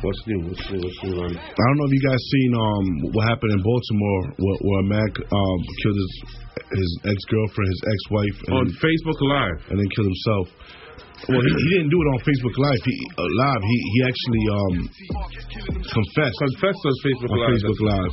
[0.00, 0.40] what's new?
[0.48, 0.80] What's new?
[0.80, 1.32] What's new on?
[1.34, 4.88] I don't know if you guys seen um what happened in Baltimore where, where a
[4.88, 6.12] man um killed his
[6.78, 9.58] his ex girlfriend, his ex wife, On Facebook Live.
[9.70, 10.46] and then killed himself.
[11.28, 12.80] Well, he, he didn't do it on Facebook Live.
[12.84, 13.62] He uh, live.
[13.66, 14.74] He he actually um
[15.90, 16.38] confessed.
[16.38, 17.50] Confessed on Facebook on Live.
[17.50, 18.12] Facebook Live.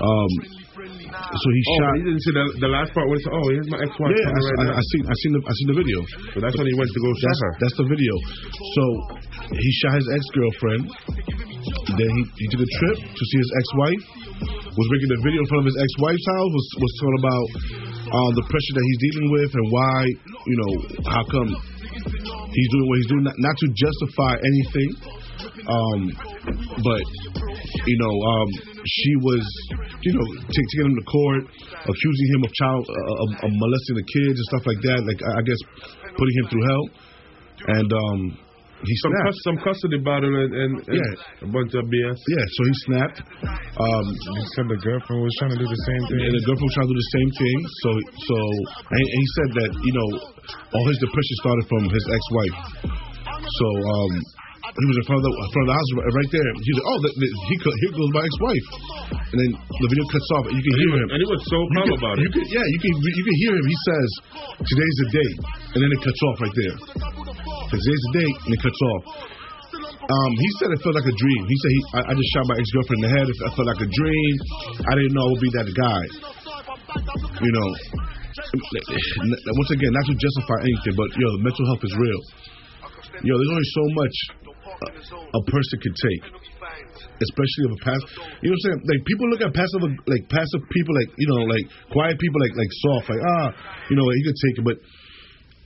[0.00, 1.92] Um, so he oh, shot.
[1.92, 4.16] but you didn't see the, the last part where he said, "Oh, here's my ex-wife."
[4.16, 4.80] Yeah, I, right I, now.
[4.80, 5.98] I seen I seen the I seen the video.
[6.32, 7.52] So that's when he went to go shot That's, her.
[7.60, 8.12] that's the video.
[8.56, 8.82] So
[9.52, 10.82] he shot his ex girlfriend.
[11.92, 14.04] Then he, he took a trip to see his ex wife.
[14.72, 16.50] was making a video in front of his ex-wife's house.
[16.56, 17.46] Was was talking about
[18.08, 19.98] uh, the pressure that he's dealing with and why
[20.48, 20.72] you know
[21.12, 23.24] how come he's doing what he's doing.
[23.28, 24.90] Not, not to justify anything,
[25.68, 26.00] um,
[26.80, 27.04] but
[27.86, 28.48] you know um,
[28.86, 29.42] she was
[30.02, 31.42] you know taking him to court,
[31.86, 35.00] accusing him of child uh, of, of molesting the kids and stuff like that.
[35.06, 35.60] Like I I guess
[36.16, 36.84] putting him through hell,
[37.78, 38.20] and um,
[38.82, 39.26] he Some, snapped.
[39.30, 41.46] cus- some custody battle and, and, and Yeah.
[41.46, 42.18] a bunch of BS.
[42.34, 43.18] Yeah, so he snapped.
[43.78, 46.20] Um, he said the girlfriend was trying to do the same thing.
[46.26, 47.58] And the girlfriend was trying to do the same thing.
[47.78, 47.90] So,
[48.26, 48.36] so,
[48.90, 50.08] and, and he said that you know,
[50.74, 52.56] all his depression started from his ex-wife.
[53.38, 54.12] So, um,
[54.72, 56.48] he was in front of the front of the house right- there.
[56.56, 58.66] He was like, oh, the, the, he here goes my ex-wife.
[59.32, 61.08] And then the video cuts off, and you can And hear was- him.
[61.12, 62.32] and he was so You calm can- about you it.
[62.32, 63.64] Can, yeah, you can you can hear him.
[63.68, 64.08] He says,
[64.64, 65.30] "Today's the day,"
[65.76, 66.76] and then it cuts off right there.
[67.68, 69.02] Today's the day, and it cuts off.
[70.02, 71.42] Um, he said it felt like a dream.
[71.46, 73.26] He said he, I, I just shot my ex-girlfriend in the head.
[73.28, 74.32] It I felt like a dream.
[74.88, 76.02] I didn't know I would be that guy.
[77.44, 77.68] You know,
[78.52, 82.20] once again, not to justify anything, but yo, mental health is real.
[83.24, 84.16] Yo, there's only so much
[84.82, 86.22] a, a person could take,
[87.22, 88.02] especially of a pass.
[88.42, 88.80] You know what I'm saying?
[88.90, 92.54] Like people look at passive, like passive people, like you know, like quiet people, like
[92.58, 93.46] like soft, like ah,
[93.90, 94.76] you know, he could take it, but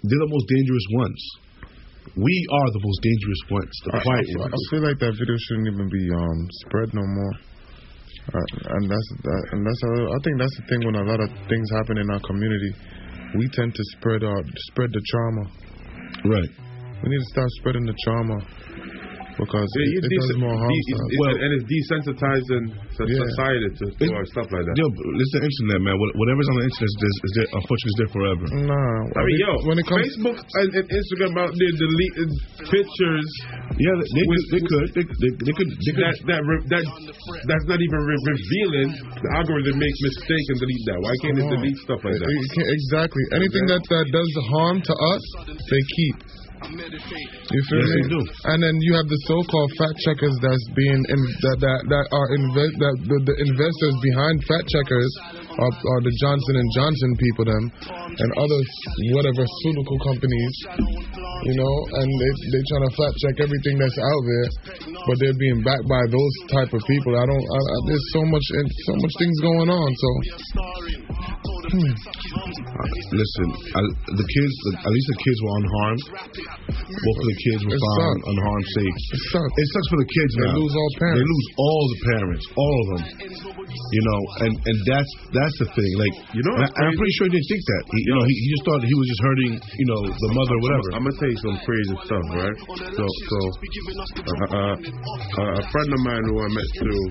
[0.04, 1.20] they're the most dangerous ones.
[2.16, 4.54] We are the most dangerous ones, the I, quiet I, ones.
[4.54, 7.34] I feel like that video shouldn't even be um spread no more.
[8.26, 11.30] Uh, and that's that, and that's I think that's the thing when a lot of
[11.46, 12.72] things happen in our community,
[13.38, 15.44] we tend to spread our spread the trauma.
[16.26, 16.50] Right.
[17.02, 18.38] We need to stop spreading the trauma
[19.36, 20.70] because Yeah, it, it dese- does more harm.
[20.72, 21.00] de- to us.
[21.00, 23.20] it's- it's- and it's desensitizing Yeah.
[23.28, 24.74] society to, to our stuff like that.
[24.80, 25.96] Yo, but listen, the internet, man.
[26.00, 28.44] Whatever's on the internet is, is, is there, unfortunately, is there forever.
[28.64, 32.30] Nah, I mean, yo, when it comes Facebook and, and Instagram out there deleting
[32.72, 33.28] pictures.
[33.76, 36.04] Yeah, they, with- they could, they, they, they could, they could.
[36.06, 36.84] that that re, that
[37.44, 38.88] that's not even re- revealing.
[39.20, 40.98] The algorithm makes mistake and delete that.
[41.04, 42.24] Why can't it delete stuff like that?
[42.24, 43.22] It- it exactly.
[43.36, 45.22] Anything that, that does harm to us,
[45.68, 46.16] they keep.
[46.56, 48.00] You feel Yes, me?
[48.00, 48.20] they do.
[48.48, 52.28] And then you have the so-called fact checkers that's being in, that that that are
[52.32, 55.10] invest that the, the investors behind fact checkers
[55.56, 57.64] are, the Johnson and Johnson people them
[58.20, 58.60] and other
[59.16, 60.54] whatever pharmaceutical companies,
[61.48, 64.48] you know, and they they trying to flat check everything that's out there,
[65.06, 67.12] but they're being backed by those type of people.
[67.16, 67.46] I don't.
[67.46, 69.88] I, I, there's so much and so much things going on.
[69.96, 70.08] So.
[71.66, 71.82] Hmm.
[71.82, 73.80] Uh, listen, I,
[74.14, 74.54] the kids,
[74.86, 76.02] at least the kids were unharmed.
[76.70, 78.30] Both of the kids were It found sucks.
[78.30, 78.96] unharmed, safe.
[79.10, 79.54] It sucks.
[79.56, 80.54] It sucks for the kids They now.
[80.62, 81.16] lose all parents.
[81.18, 83.02] They lose all the parents, all of them.
[83.66, 85.92] You know, and and that's that's the thing.
[86.00, 87.82] Like you know, I, am pretty sure he didn't think that.
[87.92, 90.54] He, you know, he, he just thought he was just hurting, you know, the mother
[90.56, 90.88] or whatever.
[90.96, 92.56] I'm gonna tell you some crazy stuff, right?
[92.96, 97.04] So, so uh, uh, uh, a friend of mine who I met through,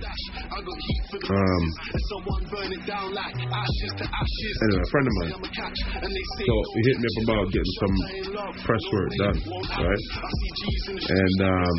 [1.31, 1.63] um,
[4.65, 5.33] anyway, a friend of mine.
[5.45, 7.95] So he hit me up about getting some
[8.65, 9.37] press work done,
[9.79, 10.03] right?
[10.95, 11.73] And um,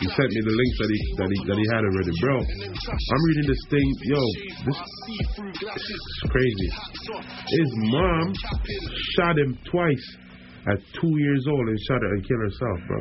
[0.00, 2.36] he sent me the links that he that he that he had already, bro.
[2.38, 4.22] I'm reading this thing, yo,
[4.66, 4.78] this,
[5.80, 6.70] is crazy.
[7.46, 8.34] His mom
[9.16, 10.16] shot him twice
[10.66, 13.00] at two years old and shot her and killed herself, bro.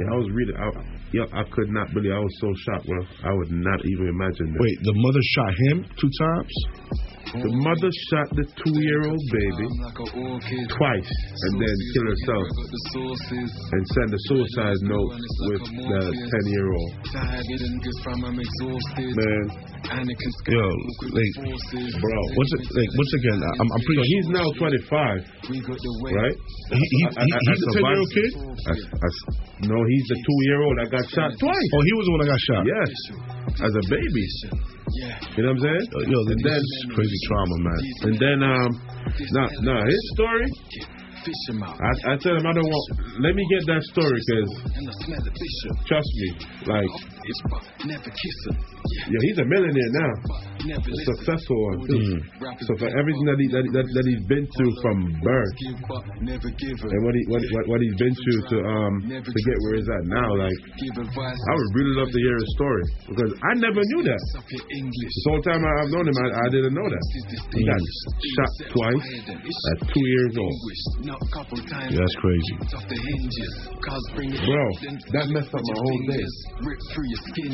[0.00, 0.56] Yeah, I was reading.
[0.56, 0.68] I,
[1.12, 2.12] yo, I could not believe.
[2.12, 3.00] I was so shocked, bro.
[3.24, 4.60] I would not even imagine that.
[4.60, 6.54] Wait, the mother shot him two times.
[7.32, 9.66] The mother shot the two-year-old baby
[10.68, 12.44] twice and then killed herself
[13.72, 15.10] and sent a suicide note
[15.48, 16.90] with the ten-year-old.
[19.16, 19.44] Man,
[20.46, 20.62] Yo,
[21.10, 21.34] like,
[21.98, 23.98] bro, once it, like once again, I'm, I'm pretty.
[23.98, 25.48] So he's now 25,
[26.14, 26.36] right?
[26.70, 28.30] He, he, he, he's a ten year old kid.
[28.76, 29.20] As- as-
[29.72, 31.68] no, he's the two-year-old that got shot twice.
[31.74, 32.62] Oh, he was the one that got shot.
[32.66, 32.90] Yes,
[33.62, 34.26] as a baby.
[35.38, 35.86] You know what I'm saying?
[36.10, 36.62] Yo, and this then
[36.94, 37.80] crazy trauma, man.
[38.02, 38.70] and then um,
[39.32, 40.46] nah, nah, his story.
[41.78, 42.86] I, I tell him I don't want.
[43.22, 44.48] Let me get that story because
[45.86, 46.28] trust me,
[46.66, 46.92] like
[49.08, 50.12] yeah, he's a millionaire now,
[50.82, 50.82] a
[51.14, 51.98] successful one too.
[52.66, 55.54] So for everything that he that, that, that he's been through from birth
[56.90, 59.86] and what he what, what, what he's been through to um to get where he's
[59.90, 60.58] at now, like
[61.38, 64.22] I would really love to hear his story because I never knew that.
[65.02, 67.04] This whole time I've known him, I, I didn't know that.
[67.54, 67.80] He got
[68.34, 69.06] shot twice
[69.70, 70.56] at two years old.
[71.92, 72.54] Yeah, that's crazy.
[74.48, 74.64] Bro,
[75.12, 76.24] that messed up my whole day.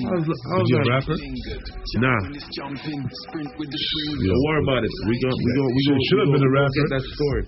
[0.06, 1.16] I was, I was Is he a rapper?
[1.98, 2.20] Nah.
[4.22, 4.92] Don't worry about it.
[5.08, 5.94] We go, we go, we go.
[6.06, 6.76] Should have been a rapper.
[6.78, 7.42] Get that story.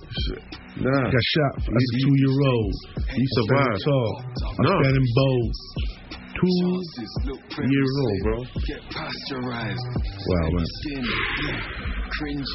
[0.81, 1.07] Nah.
[1.15, 2.75] Got shot as a two year old.
[3.11, 3.79] He survived.
[3.85, 4.11] Tall.
[4.67, 4.71] No.
[4.75, 5.55] Outstanding bold.
[7.53, 8.39] Two years old, bro.
[10.29, 10.69] Wow, man.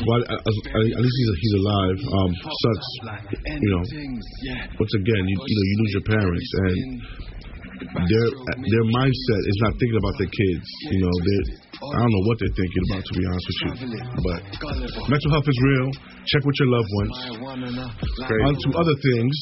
[0.06, 1.98] Well, at, at least he's, he's alive.
[2.18, 2.32] Um,
[2.66, 2.90] sucks,
[3.62, 3.84] you know.
[4.80, 6.78] Once again, you, you know, you lose your parents, and
[8.10, 10.66] their their mindset is not thinking about their kids.
[10.92, 11.40] You know, they
[11.76, 13.72] I don't know what they're thinking about, to be honest with you.
[14.24, 14.40] But
[15.12, 15.88] mental health is real.
[16.24, 17.16] Check with your loved ones.
[18.48, 19.34] On to other things.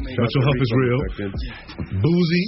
[0.00, 1.00] Mental health is real.
[2.00, 2.46] Boosie.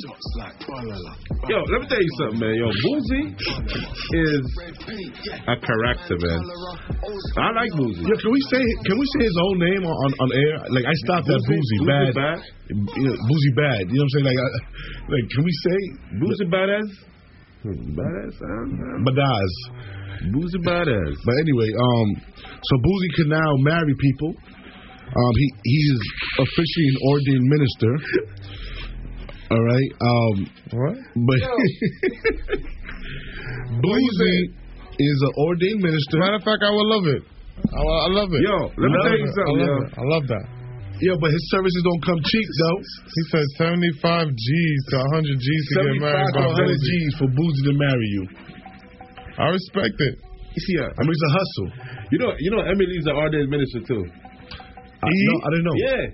[1.44, 2.54] Yo, let me tell you something, man.
[2.56, 4.44] Yo, Boosie is
[5.44, 6.40] a character, man.
[7.36, 8.00] I like Boosie.
[8.00, 10.56] Yo, can we say can we say his own name on, on, air?
[10.72, 12.38] Like I stopped at Boosie, Boosie bad, bad?
[12.72, 13.92] You know, Boosie bad.
[13.92, 14.26] You know what I'm saying?
[14.32, 14.48] Like, I,
[15.12, 15.78] like can we say
[16.16, 17.13] Boosie badass?
[17.64, 18.36] Badass,
[19.06, 19.52] Badaz.
[20.32, 21.16] Boosie badass.
[21.24, 22.08] But anyway, um,
[22.62, 24.34] so Boosie can now marry people.
[25.04, 25.98] Um, he he's
[26.40, 27.92] officially an ordained minister.
[29.50, 29.90] All right.
[30.00, 30.96] Um, what?
[31.14, 31.40] But
[33.84, 34.40] Boosie
[34.98, 36.18] is an ordained minister.
[36.18, 37.22] Matter of fact, I would love it.
[37.64, 38.42] I, I love it.
[38.42, 39.34] Yo, let me I tell you it.
[39.34, 39.88] something, I love yo.
[39.96, 40.44] I love that.
[41.02, 42.78] Yeah, but his services don't come cheap though.
[42.78, 46.86] He said 75 G's to 100 G's to get married 75 by to 100 Boosie.
[46.86, 48.24] G's for Boosie to marry you.
[49.38, 50.14] I respect it.
[50.54, 51.68] You see, uh, I mean, it's a hustle.
[52.14, 54.04] You know, you know, Emily's an ordained minister too.
[54.06, 55.76] I, no, I didn't know.
[55.82, 56.04] Yeah.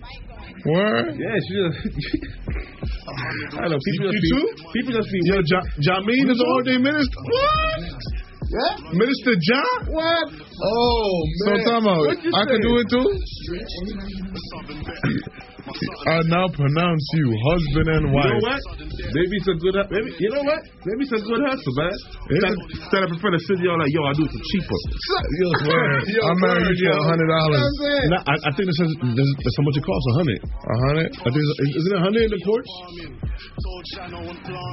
[0.65, 1.15] Word?
[1.21, 1.79] Yeah, she just.
[3.61, 3.81] I don't know.
[3.85, 4.47] People You just be, too?
[4.73, 5.19] people just be.
[5.29, 7.21] Yo, ja, Jamin is an ordained minister.
[7.21, 8.30] What?
[8.51, 8.75] Yeah.
[8.93, 9.95] Minister John?
[9.95, 10.27] What?
[10.43, 11.63] Oh, So man.
[11.65, 12.03] time out.
[12.35, 13.07] I can do it too?
[15.61, 18.25] I now pronounce you husband and wife.
[18.25, 18.65] You wife.
[18.65, 19.13] know what?
[19.13, 19.75] Maybe it's a good.
[19.91, 20.61] Maybe you know what?
[20.85, 21.93] Maybe it's a good hustle, man.
[22.31, 24.79] Instead, instead of in front of city, y'all like, yo, I do it for cheaper.
[25.41, 26.03] Yo, Word.
[26.17, 28.11] yo, I married word, you for $100.
[28.11, 30.07] Nah, I, I think this is, this, that's how much it costs.
[30.11, 30.41] A hundred.
[30.45, 31.09] A hundred?
[31.21, 32.71] I think isn't it a hundred in the courts?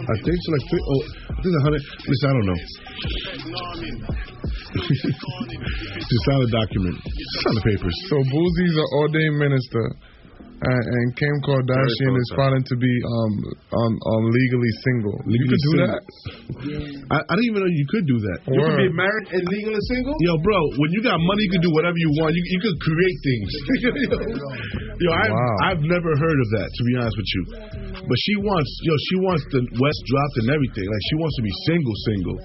[0.07, 0.49] I think so.
[0.53, 1.81] Like, oh, I think a hundred.
[2.07, 2.59] Listen, I don't know.
[4.77, 6.95] Just sign a document.
[7.01, 7.95] Sign the papers.
[8.09, 9.95] So Boosie's an ordained minister,
[10.57, 13.33] and, and Kim Kardashian is filing to be um
[13.77, 15.13] um, um legally single.
[15.29, 15.89] you could do single.
[15.93, 16.01] that.
[17.13, 18.39] I, I didn't even know you could do that.
[18.49, 20.17] You can be married and legal and single.
[20.17, 22.33] Yo, bro, when you got money, you can do whatever you want.
[22.33, 23.49] You, you could create things.
[25.05, 25.55] yo, I've, Wow.
[25.69, 27.41] I've never heard of that, to be honest with you.
[28.01, 30.85] But she wants, yo, she wants the West dropped and everything.
[30.89, 32.37] Like she wants to be single, single.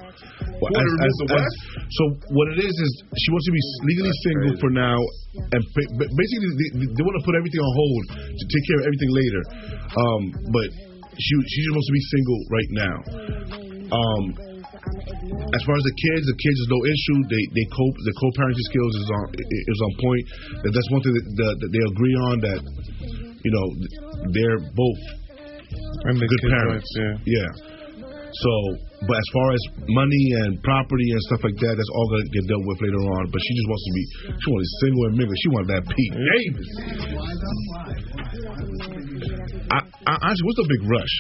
[0.61, 1.57] Well, Wanna remove the West?
[1.97, 2.03] so
[2.35, 4.99] what it is is she wants to be legally single for now,
[5.33, 8.03] and ba- ba- basically they, they want to put everything on hold
[8.37, 9.43] to take care of everything later.
[9.97, 10.69] Um, but
[11.17, 12.97] she she just wants to be single right now.
[13.93, 14.23] Um,
[15.53, 17.19] as far as the kids, the kids is no issue.
[17.29, 17.97] They they cope.
[18.09, 20.25] The co-parenting skills is on is on point.
[20.73, 22.35] That's one thing that, that, that they agree on.
[22.41, 22.61] That
[23.45, 23.67] you know
[24.33, 25.01] they're both
[26.09, 26.89] And the good parents.
[26.97, 27.15] yeah.
[27.25, 27.51] yeah.
[28.33, 28.53] So,
[29.09, 32.45] but as far as money and property and stuff like that, that's all gonna get
[32.47, 33.23] dealt with later on.
[33.31, 34.05] But she just wants to be.
[34.39, 35.37] She wants to single and mingle.
[35.43, 36.69] She wants that Pete Davis.
[39.71, 41.15] I, I, honestly, what's the big rush?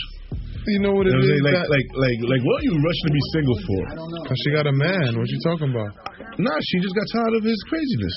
[0.62, 1.42] You know what it You know is?
[1.42, 3.82] Like, that- like, like, like, what are you rushing to be single for?
[4.30, 5.18] Cause she got a man.
[5.18, 5.90] What you talking about?
[6.38, 8.16] Nah, she just got tired of his craziness.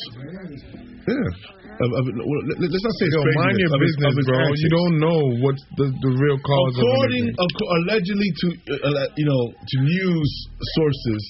[1.10, 1.30] Yeah.
[1.76, 4.40] Of, of, well, let, us not say Yo, mind your of business, of his bro.
[4.48, 4.64] antics.
[4.64, 8.48] You don't know what the, the real cause According, of acco- allegedly to,
[8.80, 10.30] uh, uh, you know, to news
[10.80, 11.22] sources,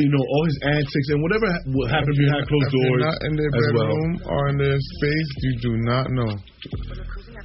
[0.00, 3.32] you know, all his antics and whatever ha- what happened behind closed doors not in
[3.36, 3.92] their as well.
[3.92, 6.32] bedroom or in their space, you do not know.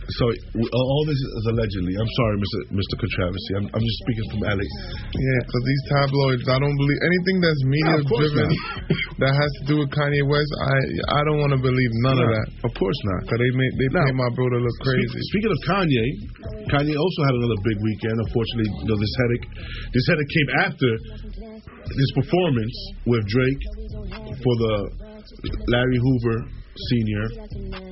[0.04, 1.94] So all this is allegedly.
[1.96, 2.60] I'm sorry, Mr.
[2.76, 2.94] Mr.
[3.00, 3.52] Controversy.
[3.56, 4.68] I'm, I'm just speaking from Alex.
[5.16, 8.50] Yeah, because these tabloids, I don't believe anything that's media no, driven
[9.24, 10.52] that has to do with Kanye West.
[10.60, 10.76] I
[11.08, 12.48] I don't want to believe none of that.
[12.68, 13.32] Of course not.
[13.32, 15.08] Cause they made they Now, made my brother look crazy.
[15.08, 16.06] Speak- Speaking of Kanye,
[16.68, 18.16] Kanye also had another big weekend.
[18.28, 19.46] Unfortunately, you know, this headache,
[19.96, 20.90] this headache came after
[21.88, 22.76] this performance
[23.08, 23.62] with Drake
[24.44, 24.76] for the
[25.72, 26.38] Larry Hoover
[26.74, 27.26] Senior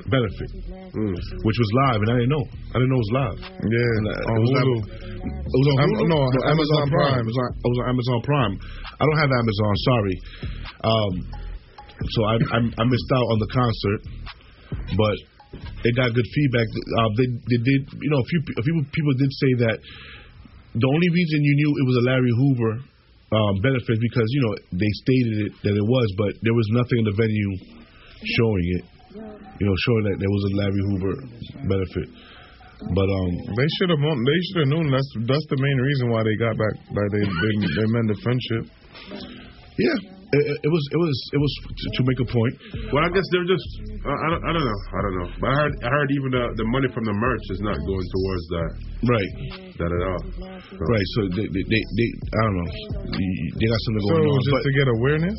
[0.10, 2.46] benefit, which was live, and I didn't know.
[2.74, 3.38] I didn't know it was live.
[3.62, 3.94] Yeah,
[4.26, 4.74] on it was Hulu.
[4.74, 4.86] on-
[5.22, 6.01] It was on Hulu?
[6.10, 6.18] no,
[6.49, 7.22] Amazon Prime.
[7.22, 8.53] It was on, it was on Amazon Prime.
[8.97, 9.72] I don't have Amazon.
[9.86, 10.16] Sorry.
[10.82, 11.14] Um,
[12.01, 14.01] so I, I I missed out on the concert,
[14.97, 15.16] but
[15.86, 16.66] it got good feedback.
[16.97, 19.78] Uh, they they did you know a few a few people did say that
[20.74, 22.74] the only reason you knew it was a Larry Hoover
[23.30, 27.05] um, benefit because you know they stated it that it was, but there was nothing
[27.05, 27.78] in the venue
[28.24, 28.84] showing it.
[29.59, 31.15] You know, showing that there was a Larry Hoover
[31.67, 32.07] benefit.
[32.82, 34.01] But um, They should have.
[34.01, 34.89] They should have known.
[34.89, 36.76] That's that's the main reason why they got back.
[36.89, 38.63] Like they they they mended friendship.
[39.78, 39.97] yeah,
[40.34, 42.53] it, it was it was it was to, to make a point.
[42.89, 43.67] Well, I guess they're just.
[44.01, 44.80] Uh, I, don't, I don't know.
[44.97, 45.30] I don't know.
[45.38, 45.74] But I heard.
[45.86, 48.69] I heard even the, the money from the merch is not going towards that.
[49.05, 49.32] Right.
[49.78, 50.22] That at all.
[50.65, 50.82] So.
[50.82, 51.07] Right.
[51.13, 52.69] So they, they, they, they I don't know.
[53.13, 54.41] They got something So going on.
[54.41, 55.38] just but to get awareness.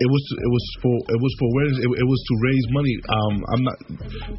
[0.00, 1.78] It was it was for it was for awareness.
[1.84, 2.94] It, it was to raise money.
[3.16, 3.78] Um, I'm not.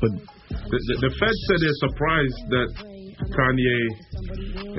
[0.01, 0.11] But
[0.51, 2.69] The, the, the Fed said they're surprised that
[3.21, 3.79] Kanye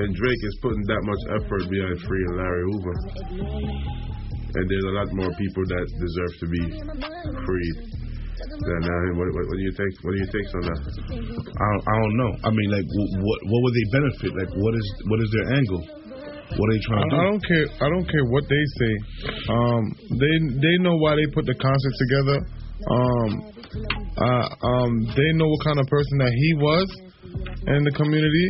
[0.03, 2.95] and Drake is putting that much effort behind freeing Larry Hoover.
[4.53, 6.61] And there's a lot more people that deserve to be
[7.41, 7.77] freed
[8.53, 9.09] than uh.
[9.17, 9.95] What, what, what do you take?
[10.05, 10.79] What do you take on that?
[10.83, 12.31] I don't, I don't know.
[12.45, 14.29] I mean, like, wh- what what would they benefit?
[14.37, 15.81] Like, what is what is their angle?
[16.57, 17.15] What are they I, trying to do?
[17.17, 17.67] I don't care.
[17.81, 18.93] I don't care what they say.
[19.49, 19.81] Um,
[20.21, 22.37] they they know why they put the concert together.
[22.83, 23.29] Um,
[24.17, 26.87] uh, um, they know what kind of person that he was
[27.73, 28.47] in the community.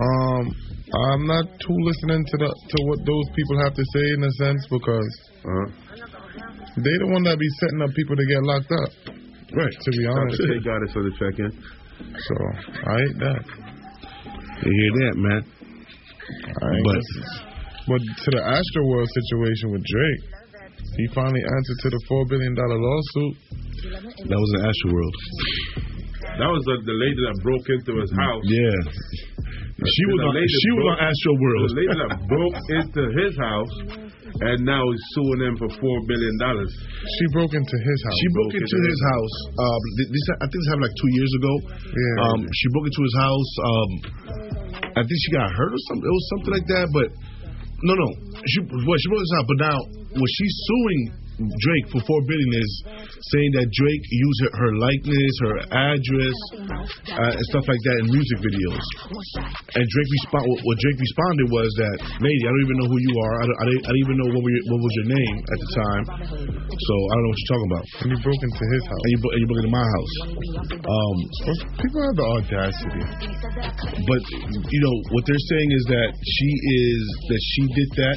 [0.00, 0.42] Um,
[0.90, 4.32] I'm not too listening to the to what those people have to say in a
[4.42, 5.10] sense because
[5.40, 5.66] Uh-huh.
[6.82, 8.90] they the one that be setting up people to get locked up.
[9.54, 9.72] Right.
[9.72, 10.42] To be honest.
[10.50, 11.50] They got it for the check in.
[12.26, 12.34] So
[12.90, 13.42] I hate that.
[14.66, 15.42] You hear that, man?
[16.62, 17.04] I But-
[17.88, 20.22] but to the Astroworld situation with Drake,
[20.96, 23.34] he finally answered to the four billion dollar lawsuit.
[24.28, 25.16] That was an Astro World.
[26.38, 28.44] That was the, the lady that broke into his house.
[28.44, 28.78] Yeah.
[29.80, 31.64] She was The on lady she was on Astro World.
[31.72, 33.74] The lady that broke into his house
[34.44, 36.68] and now is suing him for four billion dollars.
[36.68, 38.18] She broke into his house.
[38.20, 39.34] She broke into his house.
[39.56, 41.52] Um, this I think this happened like two years ago.
[41.80, 42.22] Yeah.
[42.28, 43.50] Um, she broke into his house.
[43.64, 43.90] Um,
[45.00, 46.04] I think she got hurt or something.
[46.04, 46.86] It was something like that.
[46.92, 47.08] But
[47.88, 48.08] no, no.
[48.44, 49.48] She well, she his house.
[49.48, 49.78] But now,
[50.12, 51.00] what she's suing
[51.40, 52.70] Drake for four billion is
[53.32, 56.36] saying that Drake used her, her likeness, her address,
[57.16, 58.84] uh, and stuff like that in music videos.
[59.72, 60.44] And Drake respond.
[60.52, 63.34] What, Drake responded was that, lady, I don't even know who you are.
[63.40, 65.36] I don't, I didn't, I didn't even know what, were your, what was your name
[65.40, 66.04] at the time.
[66.76, 67.84] So I don't know what you're talking about.
[68.04, 69.00] And you broke into his house.
[69.00, 70.14] And you, and you broke into my house.
[70.76, 71.16] Um,
[71.80, 73.04] People have the audacity.
[74.04, 74.22] but
[74.68, 77.00] you know what they're saying is that she is
[77.32, 78.16] that she did that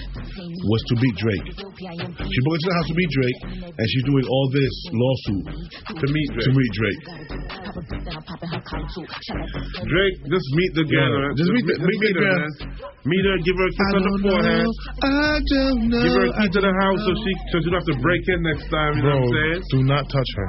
[0.67, 1.47] was to beat Drake.
[1.53, 3.39] She broke into the house to beat Drake,
[3.77, 5.45] and she's doing all this lawsuit
[6.01, 6.45] to meet Drake.
[6.45, 7.01] To meet Drake.
[8.93, 11.09] Drake, just meet the girl.
[11.09, 11.35] Yeah, man.
[11.37, 12.39] just meet the- meet the her, girl.
[12.39, 12.92] man.
[13.03, 14.63] Meet her, give her a kiss on the forehead.
[15.03, 15.99] I don't know.
[16.07, 18.23] Give her a key to the house so she so she don't have to break
[18.31, 18.95] in next time.
[18.95, 19.75] You know Bro, what I'm saying?
[19.75, 20.47] do not touch her.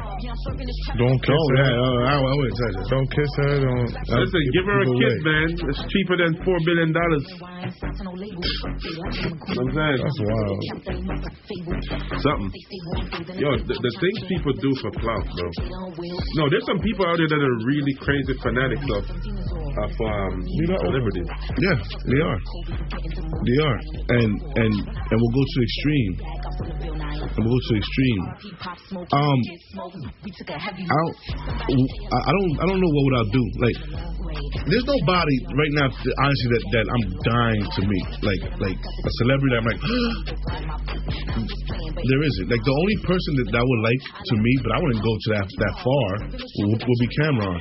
[0.94, 1.66] Don't kiss Oh, her.
[1.66, 2.86] yeah, uh, I, I wouldn't touch her.
[2.94, 3.52] Don't kiss her.
[3.58, 3.90] Don't.
[3.90, 5.26] Listen, give her a kiss, away.
[5.26, 5.48] man.
[5.66, 7.24] It's cheaper than four billion dollars.
[7.26, 9.98] You know what I'm saying?
[9.98, 10.58] That's wild.
[12.22, 12.54] Something.
[13.34, 15.46] Yo, the, the things people do for clout, bro.
[16.38, 19.02] No, there's some people out there that are really crazy fanatics of
[19.82, 21.28] of um celebrities.
[21.58, 22.38] Yeah, they are.
[23.44, 23.78] They are,
[24.20, 26.12] and and and we'll go to extreme.
[27.34, 28.22] And we'll go to extreme.
[28.94, 29.38] Um,
[29.74, 31.16] I don't,
[32.10, 33.42] I I don't, I don't know what would I do.
[33.58, 33.78] Like,
[34.68, 38.08] there's nobody right now, honestly, that that I'm dying to meet.
[38.24, 39.80] Like, like a celebrity I'm like,
[42.08, 42.46] there isn't.
[42.50, 45.12] Like, the only person that, that I would like to meet, but I wouldn't go
[45.14, 46.08] to that that far,
[46.66, 47.60] would, would be Cameron.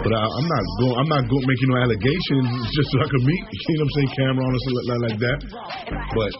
[0.00, 0.96] But I, I'm not going.
[1.00, 3.44] I'm not going making no allegations just so I could meet.
[3.70, 5.38] You know what I'm saying, Cameron or something like, like that.
[6.10, 6.32] But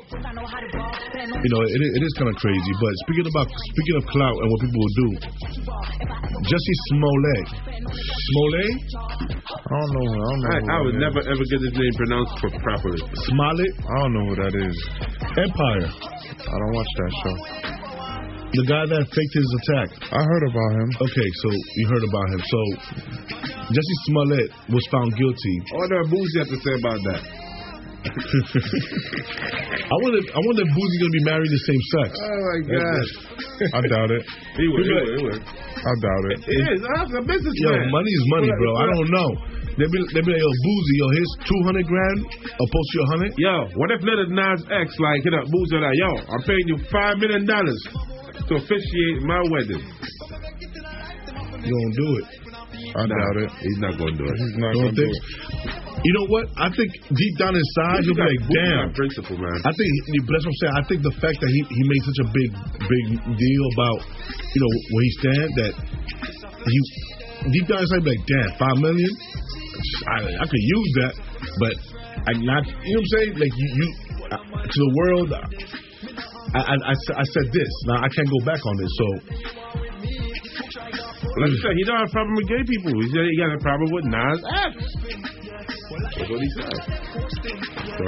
[1.31, 2.73] you know, it, is- it is kind of crazy.
[2.81, 5.09] But speaking about speaking of clout and what people will do,
[6.51, 7.47] Jesse Smollett,
[7.87, 8.75] Smollett,
[9.61, 10.07] I don't know.
[10.09, 10.51] I don't know.
[10.51, 11.05] I, who I that would is.
[11.05, 12.33] never ever get his name pronounced
[12.65, 13.01] properly.
[13.29, 14.77] Smollett, I don't know who that is.
[15.37, 17.37] Empire, I don't watch that show.
[18.51, 19.89] the guy that faked his attack.
[20.11, 20.89] I heard about him.
[21.07, 22.41] Okay, so you heard about him.
[22.43, 22.61] So
[23.71, 25.57] Jesse Smollett was found guilty.
[25.77, 27.21] All What do Boosie have to say about that?
[28.01, 32.09] I wonder, I wonder if Boosie's gonna be married the same sex.
[32.17, 33.05] Oh my God.
[33.77, 34.23] I doubt it.
[34.57, 34.85] He would.
[34.85, 35.09] He would.
[35.13, 35.43] He would.
[35.45, 36.39] I doubt it.
[36.49, 36.81] It is.
[36.81, 37.93] I'm a Yo, businessman.
[37.93, 38.71] money is money, bro.
[38.81, 39.31] I don't know.
[39.77, 43.09] They be, they be like, yo, Boosie, yo, here's two hundred grand opposed to your
[43.13, 43.31] hundred.
[43.37, 46.77] Yo, what if Lil Nas X like hit up Boosie like, yo, I'm paying you
[46.89, 47.81] five million dollars
[48.49, 49.85] to officiate my wedding?
[51.61, 52.27] You don't do it.
[52.97, 53.51] I doubt it.
[53.61, 54.37] He's not gonna do it.
[54.41, 55.21] He's not Don't gonna do it.
[56.01, 56.49] You know what?
[56.57, 58.89] I think deep down inside, he'll be like, damn.
[58.97, 59.61] principle, man.
[59.69, 59.89] I think
[60.25, 60.75] but that's what I'm saying.
[60.81, 62.51] I think the fact that he, he made such a big
[62.89, 63.05] big
[63.37, 63.99] deal about
[64.33, 65.73] you know where he stand that
[66.65, 66.79] he
[67.53, 69.13] deep down inside be like, damn, five million.
[70.09, 71.15] I, I could use that,
[71.61, 71.75] but
[72.29, 72.65] I not.
[72.65, 73.33] You know what I'm saying?
[73.37, 73.87] Like you, you
[74.31, 75.29] to the world.
[76.53, 77.71] I, I, I, I said this.
[77.87, 78.93] Now I can't go back on this.
[78.97, 79.07] So
[81.31, 82.91] Like I said, he don't have a problem with gay people.
[83.01, 84.41] He said he got a problem with Nas
[84.75, 84.89] X.
[86.21, 86.77] That's what he said.
[87.97, 88.05] So,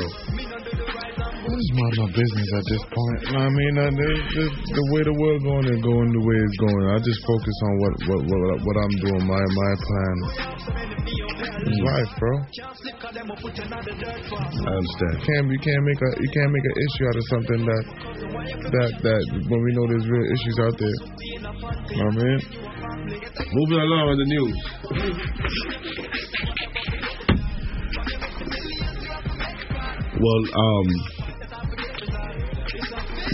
[1.48, 3.24] just mind my business at this point.
[3.24, 6.36] You I mean, uh, the, the, the way the world going is going the way
[6.36, 6.92] it's going.
[6.92, 10.16] I just focus on what what what, what I'm doing, my my plan.
[11.72, 12.36] It's life, bro.
[12.36, 12.44] I
[14.76, 15.16] understand.
[15.16, 17.84] You can't you can't make a you can't make an issue out of something that
[18.76, 21.16] that that when we know there's real issues out there.
[21.16, 22.44] You know what I mean?
[23.56, 24.60] Moving along in the news.
[30.22, 30.86] Well, um,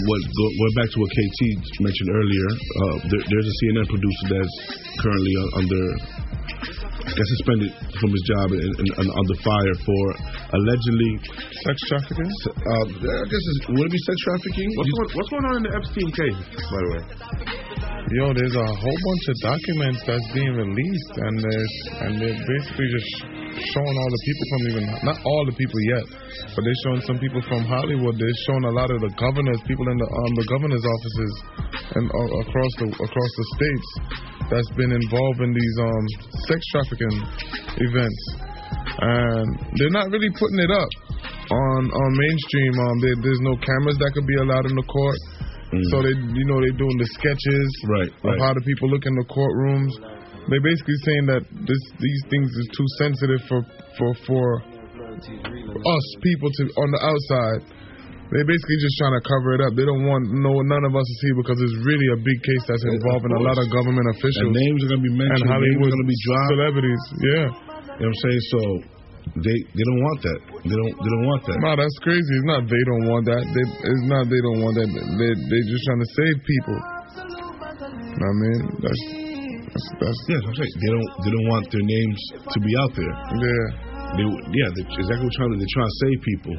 [0.09, 1.39] what going back to what KT
[1.85, 4.55] mentioned earlier, uh, there, there's a CNN producer that's
[4.97, 5.83] currently under
[7.13, 10.03] got suspended from his job and, and, and under fire for
[10.57, 11.11] allegedly
[11.61, 12.31] sex trafficking.
[12.57, 14.69] Uh, I guess it's, would it be sex trafficking?
[14.73, 16.41] What's going, what's going on in the Epstein case,
[16.73, 17.68] by the way?
[18.07, 22.87] Yo, there's a whole bunch of documents that's being released, and there's and they're basically
[22.95, 23.11] just
[23.75, 26.05] showing all the people from even not all the people yet,
[26.55, 28.15] but they're showing some people from Hollywood.
[28.15, 31.33] They're showing a lot of the governors, people in the um, the governor's offices,
[31.99, 33.89] and uh, across the across the states
[34.47, 36.05] that's been involved in these um
[36.47, 37.15] sex trafficking
[37.83, 38.23] events,
[39.03, 40.91] and they're not really putting it up
[41.51, 42.73] on on mainstream.
[42.79, 45.19] Um, there, there's no cameras that could be allowed in the court.
[45.69, 48.41] So they, you know, they're doing the sketches right, of right.
[48.41, 49.93] how the people look in the courtrooms.
[50.49, 53.61] They're basically saying that this these things is too sensitive for
[54.01, 57.61] for for us people to on the outside.
[58.33, 59.73] They're basically just trying to cover it up.
[59.77, 62.63] They don't want no none of us to see because it's really a big case
[62.65, 64.49] that's involving a lot of government officials.
[64.49, 65.49] And names are going to be mentioned.
[65.49, 66.53] And Hollywood going to be dropped.
[66.57, 67.29] Celebrities, yeah.
[67.29, 68.41] You know what I'm saying?
[68.53, 68.61] So
[69.39, 70.39] they they don't want that.
[70.65, 71.57] They don't they don't want that.
[71.61, 72.31] No, that's crazy.
[72.33, 73.43] It's not they don't want that.
[73.45, 74.89] They, it's not they don't want that.
[74.89, 76.77] They they just trying to save people.
[78.19, 79.03] I mean, that's
[79.69, 80.41] that's, that's yes.
[80.43, 83.13] I'm saying they don't they don't want their names to be out there.
[83.37, 83.65] Yeah.
[84.17, 84.69] They yeah.
[84.75, 86.55] They, exactly what trying to they're trying to save people,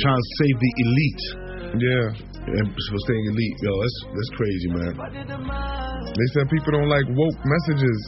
[0.00, 1.24] trying to save the elite.
[1.70, 2.06] Yeah.
[2.40, 4.92] And for staying elite, yo, that's that's crazy, man.
[4.96, 7.98] They said people don't like woke messages.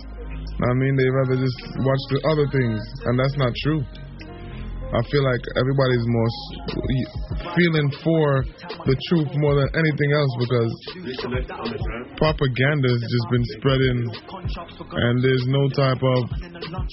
[0.62, 3.82] I mean, they rather just watch the other things, and that's not true.
[4.92, 6.30] I feel like everybody's more
[7.56, 8.44] feeling for
[8.84, 10.72] the truth more than anything else because
[12.20, 16.20] propaganda has just been spreading, and there's no type of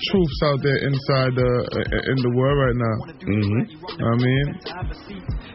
[0.07, 1.51] truths out there inside the
[2.07, 2.95] in the world right now.
[3.19, 3.61] Mm-hmm.
[3.99, 4.45] I mean,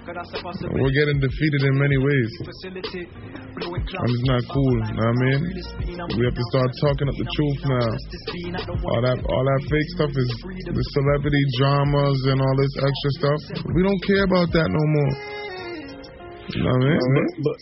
[0.05, 2.31] we're getting defeated in many ways,
[2.69, 4.77] and it's not cool.
[4.85, 5.41] I mean,
[6.13, 7.89] we have to start talking up the truth now.
[8.85, 13.41] All that, all that fake stuff is the celebrity dramas and all this extra stuff.
[13.75, 15.13] We don't care about that no more.
[16.55, 17.29] You know what I mean?
[17.41, 17.57] But,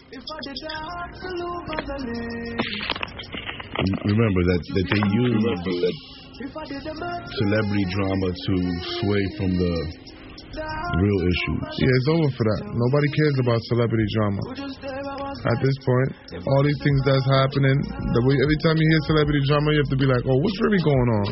[4.05, 5.95] remember that that they use that
[6.43, 8.55] celebrity drama to
[9.01, 9.75] sway from the
[11.01, 11.61] real issues.
[11.81, 12.61] Yeah, it's over for that.
[12.69, 14.41] Nobody cares about celebrity drama.
[15.33, 16.11] At this point,
[16.45, 17.79] all these things that's happening,
[18.13, 20.61] the way, every time you hear celebrity drama, you have to be like, oh, what's
[20.61, 21.27] really going on?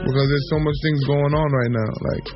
[0.00, 1.90] Because there's so much things going on right now.
[2.12, 2.26] Like,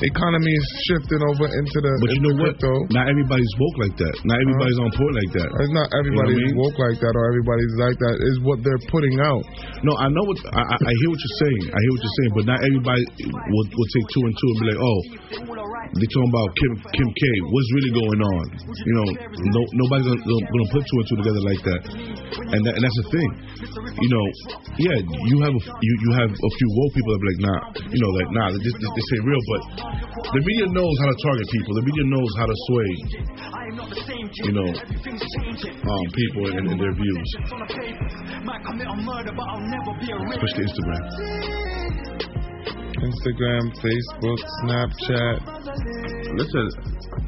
[0.00, 2.56] economy is shifting over into the But you into know what?
[2.56, 2.72] crypto.
[2.96, 4.14] Not everybody's woke like that.
[4.24, 4.44] Not uh-huh.
[4.44, 5.48] everybody's on point like that.
[5.52, 6.62] It's not everybody's You know I mean?
[6.62, 8.14] woke like that or everybody's like that.
[8.22, 9.42] It's what they're putting out.
[9.84, 11.64] No, I know what I, I I hear what you're saying.
[11.68, 14.58] I hear what you're saying, but not everybody will, will take two and two and
[14.58, 15.00] be like, oh,
[15.92, 17.22] they talking about Kim Kim K.
[17.52, 18.44] What's really going on?
[18.72, 21.80] You know, no nobody's gonna, gonna put two and two together like that.
[22.52, 23.30] And that, and that's the thing.
[24.00, 24.24] You know,
[24.80, 27.60] yeah, you have a, you you have a few woke people that be like, nah,
[27.92, 29.42] you know, like nah, this this, this ain't real.
[29.50, 31.74] But the media knows how to target people.
[31.74, 32.90] The media knows how to sway.
[34.46, 37.28] You know, um, people and, and their views.
[40.32, 41.02] Especially Instagram.
[43.02, 45.36] Instagram, Facebook, Snapchat.
[46.38, 46.66] Listen,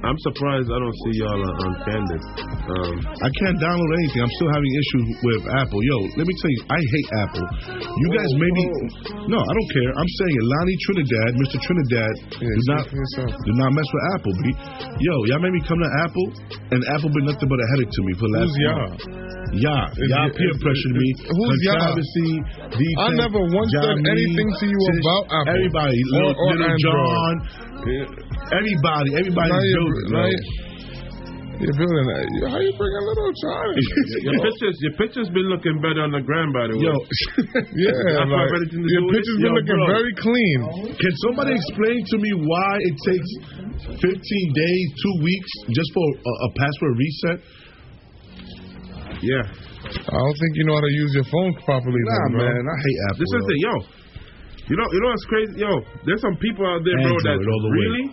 [0.05, 2.23] I'm surprised I don't see y'all on, on Candid.
[2.65, 4.21] Um, I can't download anything.
[4.25, 5.81] I'm still having issues with Apple.
[5.81, 7.47] Yo, let me tell you, I hate Apple.
[7.89, 8.63] You guys maybe
[9.33, 9.91] no, I don't care.
[9.97, 10.45] I'm saying it.
[10.45, 11.57] Lonnie Trinidad, Mr.
[11.65, 14.45] Trinidad, do not do not mess with Apple, B.
[15.01, 16.27] Yo, y'all made me come to Apple,
[16.73, 18.45] and Apple been nothing but a headache to me for the last.
[18.45, 19.25] Who's y'all?
[19.55, 21.09] Yeah, Is y'all it- peer is- pressured me.
[21.31, 21.79] who's y'all?
[21.79, 22.31] Controversy,
[22.99, 25.55] I never once said anything to you about Apple.
[25.55, 26.81] Everybody, Or- little, or little Android.
[26.83, 27.35] John,
[27.83, 30.07] everybody, everybody Now building.
[30.12, 30.62] now you-
[31.55, 32.51] You're building that.
[32.51, 33.75] How you bring a little child?
[34.27, 36.83] your pictures, your pictures been looking better on the gram, by the way.
[36.83, 36.95] Yo,
[37.79, 39.95] Yeah, like, what everything to your pictures been Yo, looking bro.
[39.95, 40.59] very clean.
[40.99, 43.31] Can somebody explain to me why it takes
[44.03, 47.39] 15 days, two weeks, just for a, a password reset?
[49.22, 49.47] Yeah.
[49.95, 52.77] I don't think you know how to use your phone properly, Nah, then, man, I
[52.83, 53.20] hate Apple.
[53.22, 53.75] This is the yo.
[54.67, 55.53] You know, you know what's crazy?
[55.61, 55.73] Yo,
[56.07, 57.85] there's some people out there, bro, that all the way.
[57.85, 58.07] really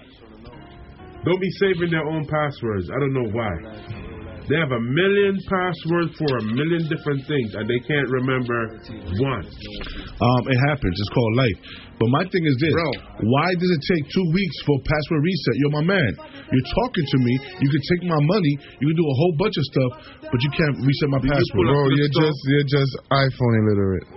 [1.23, 2.89] don't be saving their own passwords.
[2.89, 4.10] I don't know why.
[4.51, 8.83] They have a million passwords for a million different things, and they can't remember
[9.23, 9.47] one.
[9.47, 10.91] Um, it happens.
[10.91, 11.59] It's called life.
[11.95, 13.31] But my thing is this: Bro.
[13.31, 15.55] Why does it take two weeks for password reset?
[15.55, 16.11] You're my man.
[16.51, 17.33] You're talking to me.
[17.63, 18.53] You can take my money.
[18.75, 21.71] You can do a whole bunch of stuff, but you can't reset my password.
[21.71, 24.07] Bro, you're just you're just iPhone illiterate.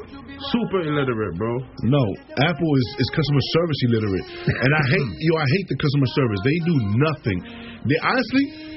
[0.51, 1.63] Super illiterate, bro.
[1.87, 2.03] No,
[2.43, 5.33] Apple is, is customer service illiterate, and I hate yo.
[5.39, 6.41] I hate the customer service.
[6.43, 6.75] They do
[7.07, 7.39] nothing.
[7.87, 8.74] They honestly,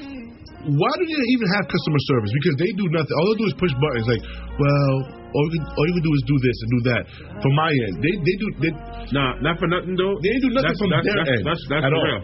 [0.65, 2.31] why do they even have customer service?
[2.33, 3.13] Because they do nothing.
[3.13, 4.09] All they do is push buttons.
[4.09, 4.23] Like,
[4.57, 4.93] well,
[5.29, 7.03] all you can, all you can do is do this and do that.
[7.45, 8.47] From my end, they they do.
[8.65, 8.71] They,
[9.13, 10.17] nah, not for nothing though.
[10.17, 12.21] They ain't do nothing that's, from that's, their that's, end That's, that's, at all.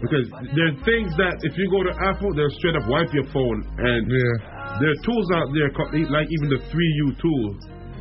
[0.00, 3.24] Because there are things that if you go to Apple, they'll straight up wipe your
[3.30, 5.70] phone, and there are tools out there
[6.10, 7.46] like even the 3U tool,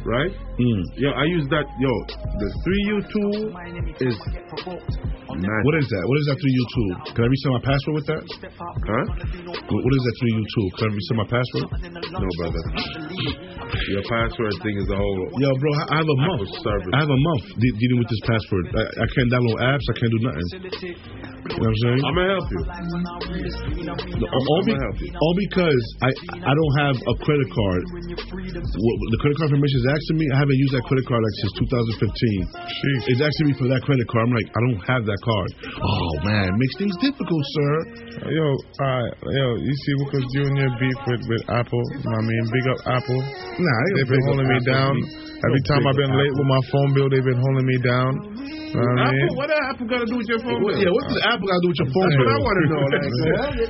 [0.06, 0.32] right?
[0.60, 0.82] Mm.
[1.00, 1.66] Yo, I use that.
[1.80, 1.94] Yo,
[2.40, 3.38] the 3U tool
[4.04, 4.16] is
[5.34, 5.66] magic.
[5.66, 6.04] What is that?
[6.06, 6.92] What is that 3U tool?
[7.16, 8.22] Can I reset my password with that?
[8.54, 9.06] Huh?
[9.72, 10.70] What what is that 3U tool?
[10.78, 11.68] Can I reset my password?
[12.14, 12.62] No, brother.
[13.90, 15.18] Your password thing is a whole.
[15.42, 16.50] Yo, bro, I I have a month.
[16.94, 18.66] I have a month de- dealing with this password.
[18.78, 19.86] I, I can't download apps.
[19.90, 20.48] I can't do nothing.
[20.54, 22.02] You know what I'm saying?
[22.06, 22.62] I'm gonna help you.
[24.22, 26.10] No, all, be, all because I
[26.46, 27.82] I don't have a credit card.
[27.84, 30.26] The credit card permission is asking me.
[30.34, 33.14] I haven't used that credit card like since 2015.
[33.14, 34.26] It's asking me for that credit card.
[34.26, 35.50] I'm like, I don't have that card.
[35.78, 37.72] Oh man, makes things difficult, sir.
[38.34, 38.48] Yo,
[38.82, 39.94] alright, yo, you see
[40.44, 43.22] and your beef with, with Apple, I mean, big up Apple.
[43.62, 44.74] Nah, they've been holding me Apple.
[44.74, 45.33] down.
[45.44, 48.12] Every time I've been up late with my phone bill, they've been holding me down.
[48.74, 49.22] You know what I mean?
[49.28, 50.60] Apple, what does Apple got to do with your phone?
[50.64, 52.34] What- yeah, what does Apple got to do with your phone That's what bill?
[52.34, 52.84] I want to know.
[52.84, 53.06] Like,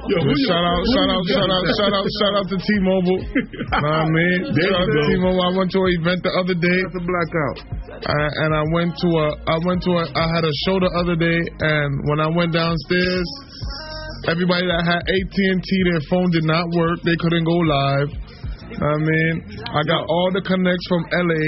[0.08, 2.58] Yo, who you- shout out, who shout out, shout out, shout out, shout out to
[2.62, 3.20] T-Mobile.
[3.26, 4.40] know what I mean?
[4.54, 5.02] There shout out to.
[5.12, 5.44] T-Mobile.
[5.44, 6.80] I went to an event the other day.
[6.88, 7.58] That's a blackout.
[8.06, 8.18] I,
[8.48, 11.18] and I went to a, I went to a, I had a show the other
[11.18, 13.28] day, and when I went downstairs,
[14.30, 17.02] everybody that had AT&T, their phone did not work.
[17.04, 18.08] They couldn't go live.
[18.80, 19.34] I mean,
[19.70, 21.44] I got all the connects from LA.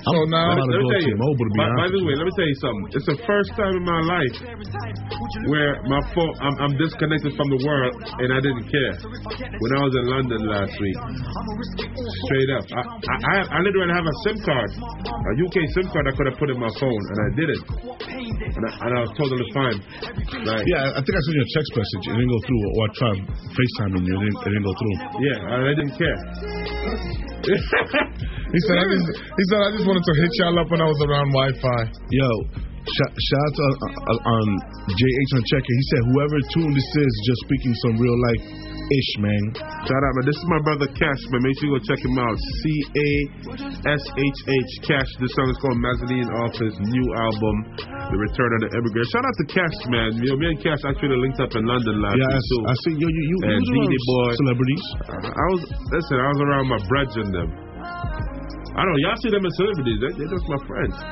[0.00, 2.86] So now, Let me tell you, by, by the way, let me tell you something.
[2.96, 4.36] It's the first time in my life
[5.48, 7.92] where my phone, I'm, I'm disconnected from the world,
[8.24, 8.94] and I didn't care.
[9.60, 10.98] When I was in London last week,
[12.28, 16.12] straight up, I, I, I, literally have a SIM card, a UK SIM card I
[16.16, 17.62] could have put in my phone, and I didn't,
[18.56, 19.78] and I, and I was totally fine.
[20.44, 22.04] Like, Yeah, I think I sent you a text message.
[22.08, 23.20] It didn't go through, or I tried
[23.52, 24.14] FaceTiming you.
[24.16, 24.96] It didn't, it didn't go through.
[25.20, 26.18] yeah, I, I didn't care.
[27.50, 30.88] He said, I just, he said, I just wanted to hit y'all up when I
[30.88, 31.80] was around Wi-Fi.
[32.10, 32.30] Yo,
[32.86, 34.50] shout, shout out to uh, uh, um,
[34.86, 35.74] JH on checking.
[35.74, 39.42] He said, whoever tuned this is just speaking some real life ish, man.
[39.86, 40.24] Shout out, man.
[40.26, 41.40] This is my brother Cash, man.
[41.46, 42.36] Make sure you go check him out.
[42.36, 42.62] C
[42.98, 43.10] A
[43.94, 45.10] S H H Cash.
[45.22, 47.54] This song is called Mezzanine off his new album,
[48.10, 49.06] The Return of the Immigrant.
[49.14, 50.10] Shout out to Cash, man.
[50.20, 52.62] You know, me and Cash actually linked up in London last Yeah, I, week, too.
[52.66, 52.94] I see.
[52.98, 54.30] Yo, you, you, and you was Boy.
[54.42, 54.84] celebrities.
[55.06, 57.50] Uh, I was, listen, I was around my brethren them.
[58.80, 59.98] I don't know, y'all see them as celebrities.
[60.00, 60.96] They, they're just my friends.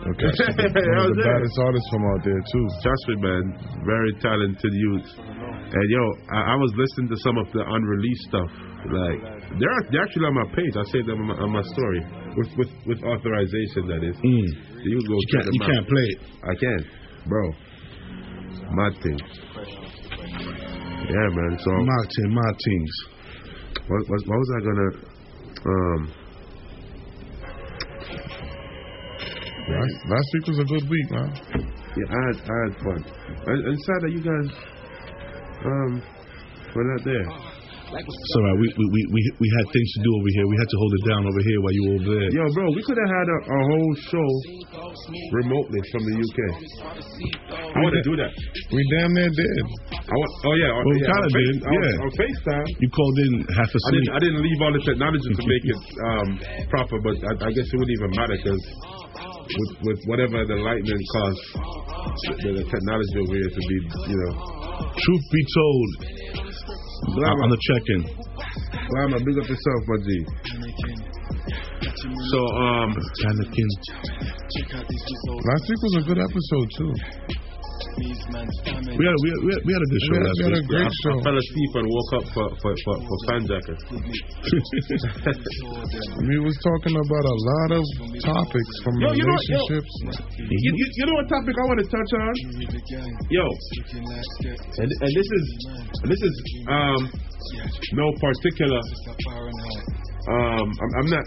[0.00, 0.32] Okay.
[0.32, 2.64] One of the baddest artists from out there too.
[2.80, 3.44] Trust me, man.
[3.84, 5.04] Very talented youth.
[5.20, 8.50] And yo, I, I was listening to some of the unreleased stuff.
[8.88, 9.20] Like
[9.60, 10.72] they're, they're actually on my page.
[10.72, 12.00] I saved them on my, on my story
[12.40, 13.92] with with with authorization.
[13.92, 14.16] That is.
[14.16, 14.48] Mm.
[14.56, 15.68] So you go You check can't, you out.
[15.68, 16.20] can't play it.
[16.48, 16.80] I can,
[17.28, 17.44] bro.
[18.72, 19.18] My thing.
[21.10, 21.52] Yeah, man.
[21.60, 22.94] So Martin, Martins.
[23.84, 25.09] what, what, what was I gonna?
[25.66, 26.14] Um,
[29.70, 31.30] Last, last week was a good week, man.
[31.96, 33.04] yeah, I had I had fun.
[33.46, 34.48] And, and sad that you guys
[35.64, 36.02] um
[36.74, 37.49] were not there.
[37.90, 38.58] It's all right.
[38.62, 40.46] We, we, we, we, we had things to do over here.
[40.46, 42.30] We had to hold it down over here while you were over there.
[42.30, 44.28] Yo, bro, we could have had a, a whole show
[45.34, 46.38] remotely from the UK.
[47.50, 48.30] I want to do that.
[48.70, 49.54] We damn near did.
[49.90, 52.04] I want, oh yeah, Well, we yeah, kinda on Face- did, on- yeah.
[52.06, 52.66] On FaceTime.
[52.78, 53.94] You called in half I asleep.
[54.06, 55.80] didn't, I didn't leave all the technology to make it
[56.14, 56.28] um,
[56.70, 58.62] proper, but I, I guess it wouldn't even matter because
[59.50, 61.42] with, with whatever the lightning caused
[62.38, 63.76] the, the technology over here to be,
[64.14, 64.32] you know.
[64.94, 65.88] Truth be told,
[67.06, 67.42] Glamour.
[67.42, 68.02] on the check-in.
[68.88, 70.08] Glamour, big up yourself, my G.
[72.30, 72.90] So, um,
[73.26, 73.70] Anakin.
[75.44, 76.92] Last week was a good episode too.
[78.00, 78.06] We
[79.06, 80.86] had, we, had, we, had, a good show We had- last we had a great
[80.86, 81.14] I, show.
[81.14, 83.76] I fell asleep and woke up for for for, for Fanjacker.
[86.30, 87.84] We was talking about a lot of
[88.22, 89.56] topics from Yo, you know what, yo.
[89.58, 89.92] relationships.
[90.38, 92.34] You, you, you know what topic I want to touch on?
[93.30, 93.44] Yo,
[94.78, 95.44] and, and this is
[96.04, 96.34] this is
[96.68, 97.10] um
[97.94, 98.80] no particular
[100.28, 101.24] um, I'm, I'm not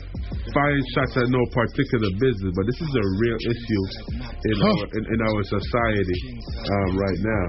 [0.54, 3.84] firing shots at no particular business, but this is a real issue
[4.22, 4.70] in Huh.
[4.70, 6.20] our in, in our society
[6.54, 7.46] um, right now.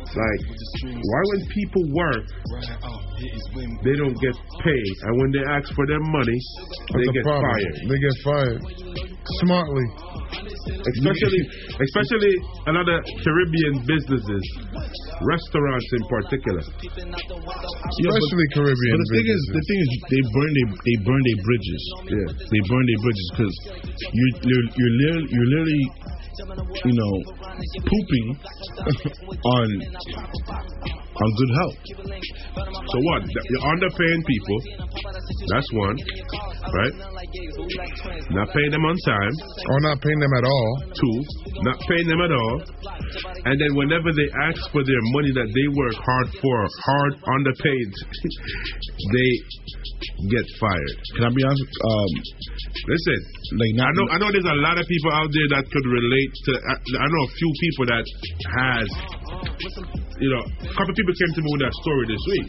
[0.00, 0.40] Like,
[0.88, 2.24] why when people work,
[3.84, 6.38] they don't get paid, and when they ask for their money,
[6.96, 7.44] they a get problem.
[7.44, 7.76] fired.
[7.90, 8.60] They get fired.
[9.44, 9.86] Smartly.
[10.30, 11.42] Especially,
[11.80, 12.34] especially
[12.66, 14.44] a lot of Caribbean businesses,
[15.26, 16.62] restaurants in particular.
[16.62, 21.40] Especially Caribbean But the thing is, the thing is, they burn they they burn their
[21.42, 21.82] bridges.
[22.06, 23.54] Yeah, they burn their bridges because
[24.00, 25.84] you you're you're literally, you're literally
[26.86, 27.12] you know
[27.84, 28.26] pooping
[29.58, 29.66] on
[31.20, 31.78] on good health.
[32.56, 33.22] So what?
[33.28, 34.58] You're underpaying people.
[35.52, 35.96] That's one,
[36.72, 36.94] right?
[38.30, 39.34] Not paying them on time.
[39.68, 40.70] Or not paying them at all.
[40.96, 41.16] Two,
[41.62, 42.56] not paying them at all.
[43.44, 47.88] And then whenever they ask for their money that they work hard for, hard underpaid,
[49.12, 49.30] they
[50.32, 50.96] get fired.
[51.16, 51.72] Can I be honest?
[51.84, 52.12] Um,
[52.80, 53.18] Listen,
[53.60, 56.32] like I know I know there's a lot of people out there that could relate
[56.48, 56.50] to.
[56.56, 58.04] I, I know a few people that
[58.56, 58.86] has.
[60.20, 62.46] You know, a couple people came to me with that story this week.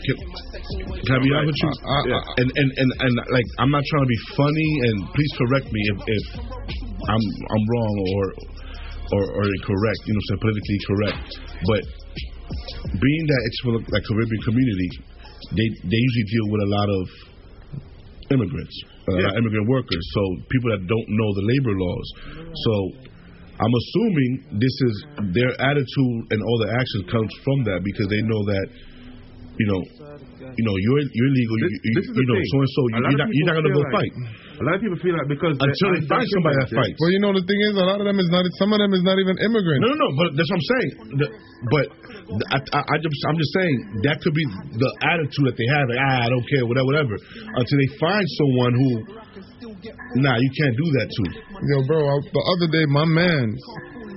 [1.08, 1.72] Can I be honest with you?
[1.72, 2.40] I- I- Yeah.
[2.44, 5.82] and, and and and like I'm not trying to be funny, and please correct me
[5.88, 6.26] if, if
[7.08, 8.24] I'm I'm wrong or
[9.16, 10.02] or or incorrect.
[10.04, 11.28] You know, what politically correct.
[11.72, 11.82] But
[12.92, 14.90] being that it's for like Caribbean community,
[15.56, 17.04] they they usually deal with a lot of
[18.36, 18.76] immigrants,
[19.08, 20.04] lot of immigrant workers.
[20.12, 20.22] So
[20.52, 22.08] people that don't know the labor laws.
[22.52, 22.72] So
[23.62, 24.94] I'm assuming this is
[25.38, 28.66] their attitude and all the actions comes from that because they know that
[29.54, 29.82] you know
[30.42, 31.56] you know you're you're legal.
[31.62, 32.50] You, you, This is you know thing.
[32.50, 32.82] so and so.
[32.90, 34.14] You're not you're not gonna go feel fight.
[34.62, 36.98] A lot of people feel like because Until they find somebody that fights.
[37.02, 38.46] Well, you know the thing is, a lot of them is not.
[38.62, 39.82] Some of them is not even immigrants.
[39.82, 40.10] No, no, no.
[40.18, 40.92] But that's what I'm saying.
[41.18, 41.28] The,
[41.70, 41.86] but
[42.54, 44.46] I, I, I just, I'm just saying that could be
[44.78, 45.86] the attitude that they have.
[45.90, 47.16] Like, ah, I don't care, whatever, whatever.
[47.58, 48.90] Until they find someone who,
[50.16, 51.24] nah, you can't do that to.
[51.66, 53.46] Yo, bro, I, the other day, my man,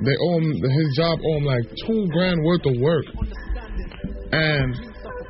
[0.05, 3.07] they owe him his job owe him like two grand worth of work,
[4.35, 4.75] and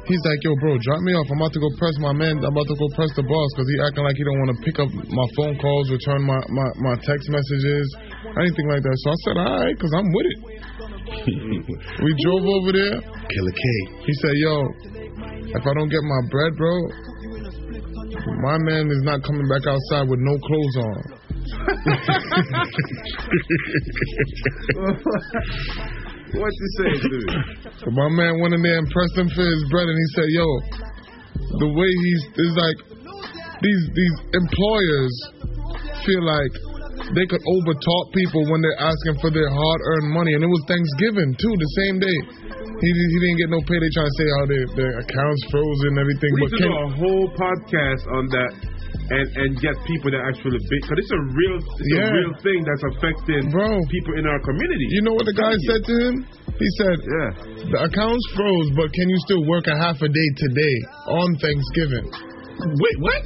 [0.09, 1.29] he's like, "Yo, bro, drop me off.
[1.31, 2.41] I'm about to go press my man.
[2.41, 4.59] I'm about to go press the boss because he acting like he don't want to
[4.65, 7.87] pick up my phone calls, return my my, my text messages,
[8.35, 10.39] anything like that." So I said, "All right, because I'm with it."
[12.05, 12.97] we drove over there.
[12.99, 13.65] Killer K.
[14.09, 14.55] He said, "Yo,
[15.55, 17.14] if I don't get my bread, bro."
[18.27, 21.03] My man is not coming back outside with no clothes on.
[26.35, 27.31] What you say, dude?
[27.79, 30.27] So my man went in there and pressed him for his bread, and he said,
[30.35, 30.47] "Yo,
[31.63, 32.79] the way he's is like
[33.63, 35.15] these these employers
[36.03, 36.51] feel like
[37.13, 41.37] they could overtalk people when they're asking for their hard-earned money, and it was Thanksgiving
[41.37, 42.19] too, the same day.
[42.81, 43.77] He he didn't get no pay.
[43.77, 46.31] They trying to say how their their accounts frozen and everything.
[46.33, 48.51] We but can, do a whole podcast on that
[49.15, 52.09] and and get people that actually because it's a real it's Yeah.
[52.09, 54.87] a real thing that's affecting Bro, people in our community.
[54.97, 56.15] You know what the guy said to him?
[56.57, 57.31] He said, "Yeah,
[57.69, 60.77] the accounts froze, but can you still work a half a day today
[61.21, 62.07] on Thanksgiving?"
[62.55, 63.23] Wait, what?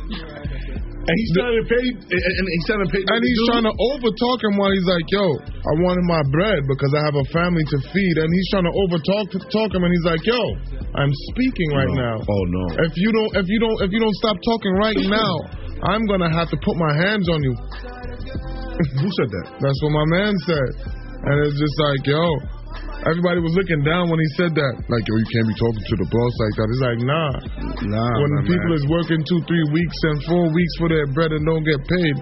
[1.08, 3.00] And he's trying to pay, and, and he's trying to pay.
[3.00, 5.24] And he's trying to overtalk him while he's like, "Yo,
[5.56, 8.74] I wanted my bread because I have a family to feed." And he's trying to
[8.76, 10.36] overtalk talk him, and he's like, "Yo,
[11.00, 12.04] I'm speaking right No.
[12.04, 12.16] now.
[12.20, 12.64] Oh no!
[12.84, 15.32] If you don't, if you don't, if you don't stop talking right now,
[15.88, 17.56] I'm gonna have to put my hands on you."
[19.00, 19.46] Who said that?
[19.64, 20.68] That's what my man said,
[21.24, 22.20] and it's just like, yo.
[23.08, 24.74] Everybody was looking down when he said that.
[24.84, 26.66] Like, yo, you can't be talking to the boss like that.
[26.68, 27.32] It's like, nah.
[27.88, 28.76] Nah, when my people man.
[28.76, 32.14] is working two, three weeks and four weeks for their bread and don't get paid,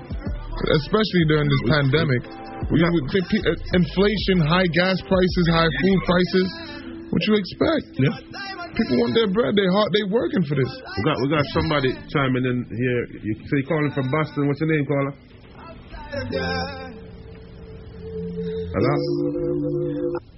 [0.78, 2.22] especially during this pandemic.
[2.70, 6.46] We, we, think uh, inflation, high gas prices, high food prices.
[7.10, 7.86] What you expect?
[7.98, 8.14] Yeah.
[8.78, 9.58] People want their bread.
[9.58, 9.90] They hard.
[9.90, 10.70] They working for this.
[10.70, 13.02] We got we got somebody chiming in here.
[13.26, 14.46] You say calling from Boston.
[14.46, 15.14] What's your name, caller?
[18.70, 20.35] Hello.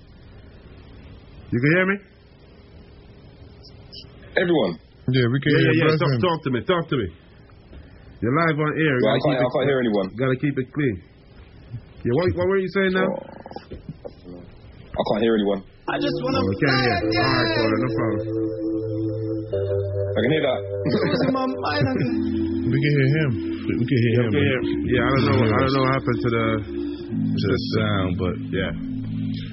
[1.49, 1.97] You can hear me?
[4.37, 4.73] Everyone.
[5.09, 5.97] Yeah, we can yeah, hear yeah, yeah.
[5.97, 6.61] your Talk, talk to me.
[6.69, 7.09] Talk to me.
[8.21, 8.97] You're live on air.
[9.01, 10.07] Well, I can't- I can't hear anyone.
[10.21, 10.97] Gotta keep it clean.
[12.05, 13.09] Yeah, what, what were you saying now?
[13.09, 15.65] I can't hear anyone.
[15.89, 16.41] I just want to.
[16.45, 17.01] Oh, we can't hear.
[17.01, 18.21] All right, caller, no problem.
[19.49, 20.61] I can hear that.
[22.69, 23.31] We can hear him.
[23.65, 24.33] We can hear him.
[24.37, 24.61] Yeah,
[24.93, 25.41] yeah, I don't know.
[25.41, 26.47] I don't know what happened to the
[27.41, 28.98] to the sound, but yeah.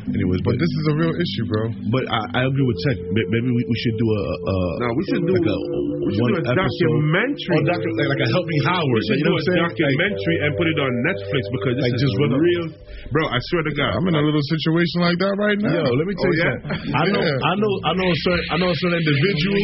[0.06, 1.64] Anyways, But this is a real issue, bro.
[1.90, 2.98] But I, I agree with Tech.
[3.10, 4.22] Maybe we, we should do a.
[4.22, 7.54] a No, we should do- like a, we should one do a documentary.
[7.58, 8.86] Or docu- like, like a Help Me Howard.
[8.86, 9.66] We should you know a what I'm saying?
[9.66, 12.66] documentary and put it on Netflix because this Like, is just run a- real.
[13.10, 13.92] Bro, I swear to God.
[13.98, 15.74] I'm in a little situation like that right now.
[15.74, 16.54] Yo, let me tell Oh, you yeah?
[16.54, 16.94] something.
[16.94, 17.50] I know, Yeah.
[17.50, 19.58] I know, I know a certain, I know a certain individual,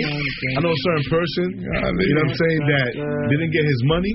[0.57, 1.45] I know a certain person.
[1.53, 2.61] You know what I'm saying?
[2.65, 2.89] That
[3.29, 4.13] didn't get his money,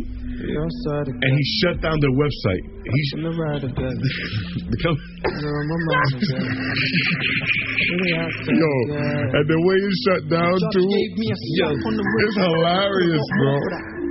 [1.23, 2.63] and he shut down their website.
[2.87, 3.19] He sh-
[4.75, 4.97] become.
[8.47, 8.73] Yo,
[9.37, 13.57] and the way you shut down too, yo, it's hilarious, bro.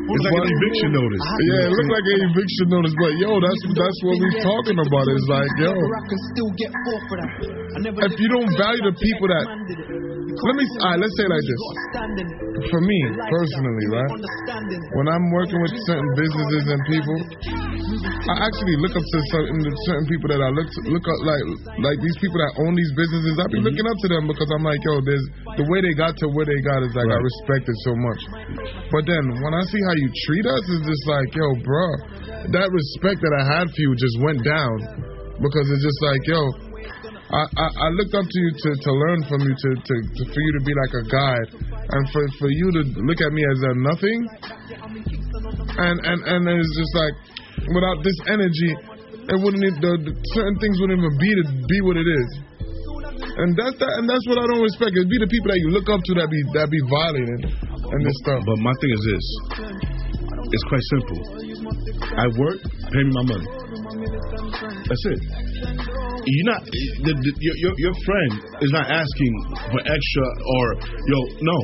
[0.06, 1.26] It's like an eviction notice.
[1.50, 5.02] Yeah, it looked like an eviction notice, but yo, that's that's what we're talking about.
[5.10, 5.74] It's like, yo,
[8.06, 9.46] if you don't value the people that,
[10.36, 11.62] let me, all right, let's say it like this.
[12.68, 13.00] For me
[13.32, 14.12] personally, right,
[15.00, 17.18] when I'm working with certain businesses and people,
[18.28, 21.46] I actually look up to certain certain people that I look to, look up like
[21.80, 23.34] like these people that own these businesses.
[23.40, 25.26] I be looking up to them because I'm like, yo, there's
[25.56, 28.22] the way they got to where they got is like I respect it so much.
[28.92, 31.88] But then when I see how you treat us, it's just like, yo, bro,
[32.52, 34.76] that respect that I had for you just went down
[35.40, 36.65] because it's just like, yo.
[37.36, 40.40] I, I, looked up to you to, to learn from you to, to, to for
[40.40, 41.50] you to be like a guide
[41.92, 44.20] and for, for you to look at me as a nothing
[45.76, 47.16] and and and it's just like
[47.76, 48.72] without this energy
[49.28, 52.30] it wouldn't the, the certain things wouldn't even be to be what it is
[53.44, 55.70] and that's that and that's what I don't respect it be the people that you
[55.76, 59.04] look up to that be that be violating and this stuff But my thing is
[59.12, 59.26] this.
[60.46, 61.20] It's quite simple.
[62.18, 63.48] I work, pay me my money.
[64.88, 65.95] That's it.
[66.26, 68.32] You're not the, the, your, your your friend
[68.66, 69.34] is not asking
[69.70, 70.66] for extra or
[71.06, 71.58] yo no.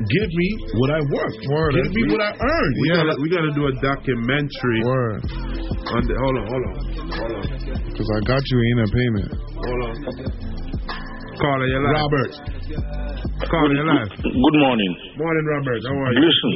[0.00, 0.48] Give me
[0.80, 1.40] what I worked.
[1.44, 2.74] Give me what I earned.
[2.80, 4.80] We gotta we gotta do a documentary.
[4.80, 5.20] Word.
[5.86, 6.74] On the, hold on, hold on,
[7.14, 7.44] hold on,
[7.86, 9.94] because I got you in a payment hold on.
[11.36, 12.00] Caller, you're live.
[12.00, 12.32] Robert.
[13.44, 14.08] Caller, you're live.
[14.18, 14.92] Good morning.
[15.20, 15.80] Morning, Robert.
[15.84, 16.24] How are you?
[16.24, 16.52] Listen,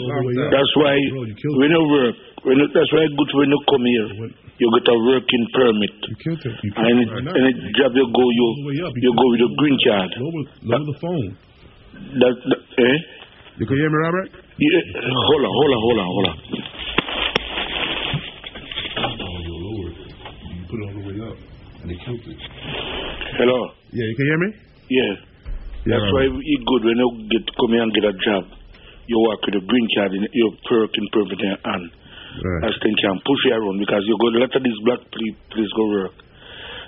[0.49, 2.17] that's why when you work,
[2.49, 4.09] when you, that's why good when you come here,
[4.61, 5.95] you get a working permit.
[6.05, 6.57] You it.
[6.61, 8.47] You And it, and it job you go, you
[8.77, 10.11] you go with a green card.
[10.21, 11.29] Lower, lower the phone.
[12.21, 12.97] That, that eh?
[13.57, 14.29] You can hear me, Robert?
[14.61, 16.37] Yeah, hold on, hold on, hold on, hold on.
[20.69, 21.37] Put it all the way up,
[21.83, 22.39] and they killed it.
[23.41, 23.59] Hello.
[23.91, 24.51] Yeah, you can hear me?
[24.87, 25.13] Yeah.
[25.89, 28.45] That's why it's good when you get come here and get a job.
[29.09, 31.91] You work with a green card in your working permit in your hand.
[32.41, 32.65] Right.
[32.69, 35.41] As thing can push you around because you go a lot of these black people
[35.53, 36.15] please go work.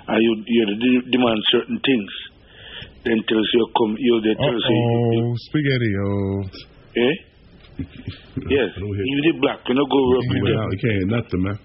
[0.09, 2.11] And you you de- demand certain things.
[3.05, 4.79] Then tells you come you they tell you
[5.13, 6.41] oh spaghetti oh
[6.97, 7.15] eh?
[8.49, 8.69] Yes.
[8.77, 10.71] You the black, you know go work with Well, them.
[10.73, 11.57] you can't hear nothing, man.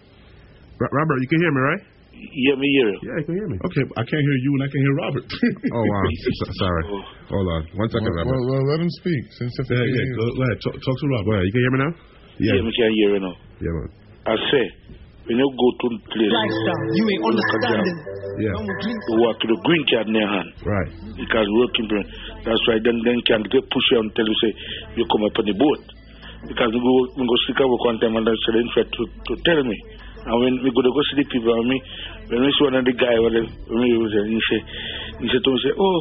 [0.78, 1.82] Ro- Robert, you can hear me, right?
[2.18, 2.98] Yeah, me hear you.
[3.06, 3.56] Yeah, you can hear me.
[3.62, 5.26] Okay, I can't hear you and I can hear Robert.
[5.78, 6.04] Oh wow.
[6.12, 6.82] S- sorry.
[7.30, 7.62] Hold on.
[7.78, 8.34] One second, well, Robert.
[8.34, 10.58] well, well, let him speak since Yeah, yeah, go, go ahead.
[10.64, 11.26] Talk, talk to Robert.
[11.26, 11.46] Go ahead.
[11.48, 11.92] You can hear me now?
[12.38, 13.34] Yeah, me can hear you now.
[13.60, 13.88] Yeah, man.
[14.26, 14.64] I say
[15.26, 16.32] when you go to the place
[16.96, 17.84] you ain't look at them,
[18.40, 18.54] Yeah.
[18.54, 20.48] you work with a green card in your hand.
[20.64, 20.90] Right.
[21.18, 22.00] because working for
[22.46, 24.50] that's why then then can get push you and tell you say
[24.96, 25.82] you come up on the boat
[26.46, 29.32] because we go we go stick work one time and that's the interest to, to
[29.42, 29.76] tell me
[30.22, 31.76] and when we go to go see the people and me
[32.30, 34.60] when we see one of the guy when when we was there he say
[35.18, 35.98] he said to me say oh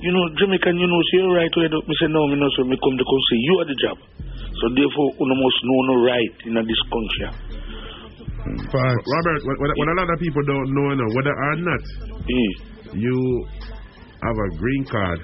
[0.00, 2.62] you know Jamaican you know so you're right where me say no me know so
[2.64, 3.98] me come to come say you are the job
[4.58, 7.60] so therefore you must know no right in this country
[8.40, 11.82] Robert, what, what, what a lot of people don't know, you know, whether or not
[12.96, 13.46] you
[14.22, 15.20] have a green card,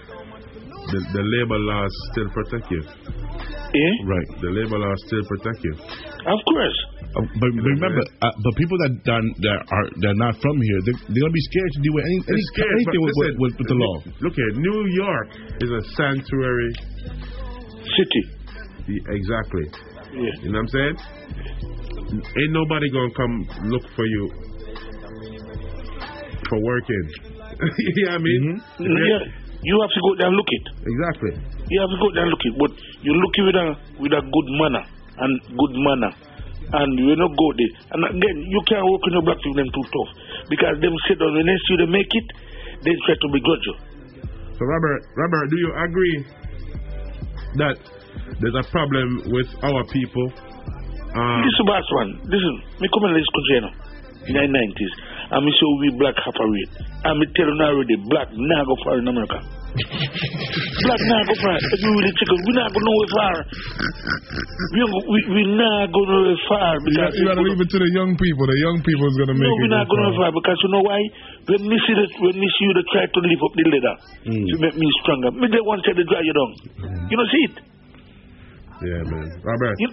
[0.92, 2.82] the, the labor laws still protect you.
[2.84, 3.94] Yeah?
[4.06, 4.28] Right.
[4.40, 5.74] The labor laws still protect you.
[5.74, 6.78] Of course.
[7.16, 10.80] Uh, but, but remember, uh, but people that that, that are they're not from here,
[10.84, 13.68] they, they're gonna be scared to do any, any scared, anything with, listen, with, with
[13.68, 13.96] the law.
[14.20, 15.28] Look here, New York
[15.64, 16.72] is a sanctuary
[17.96, 18.24] city.
[18.89, 19.66] Exactly.
[20.14, 20.34] Yeah.
[20.43, 20.97] You know what I'm saying?
[22.22, 23.34] Ain't nobody gonna come
[23.70, 24.30] look for you
[26.49, 27.05] for working.
[27.78, 28.43] you know what I mean?
[28.47, 28.84] Mm-hmm.
[28.84, 29.24] If you're- Yeah,
[29.66, 30.64] you have to go there and look it.
[30.87, 31.32] Exactly.
[31.66, 32.70] You have to go there and look it, but
[33.03, 33.66] you look it with a
[33.99, 34.84] with a good manner
[35.18, 36.12] and good manner,
[36.78, 37.72] and you not go there.
[37.91, 40.11] And again, you can't work in the black with them too tough
[40.47, 42.26] because them sit on when they see they make it,
[42.87, 43.76] they try to begrudge you.
[44.55, 46.16] So Robert, Robert, do you agree
[47.59, 47.76] that
[48.40, 50.26] there's a problem with our people?
[51.16, 52.10] Um, this is last one.
[52.28, 53.72] Listen, me come in this country you know,
[54.26, 54.92] in the nineties,
[55.32, 56.70] and me say we black operate,
[57.08, 59.40] and me tell you now already, black now go far in America.
[59.76, 61.56] Black not go far.
[61.60, 63.34] If we really chicken, we not go nowhere far.
[64.72, 67.90] We we we not go nowhere far because you got to leave it to the
[67.92, 68.44] young people.
[68.48, 69.60] The young people is gonna make no, it.
[69.60, 70.30] we're not go going far.
[70.32, 71.00] because you know why?
[71.52, 73.94] When me see that, when me see you, they try to lift up the leather
[74.32, 74.44] Mm.
[74.48, 75.30] to make me stronger.
[75.36, 76.50] Me they want to try to dry you down.
[77.12, 77.54] You know see it?
[78.84, 79.28] Yeah, man.
[79.40, 79.76] Robert.
[79.80, 79.88] You,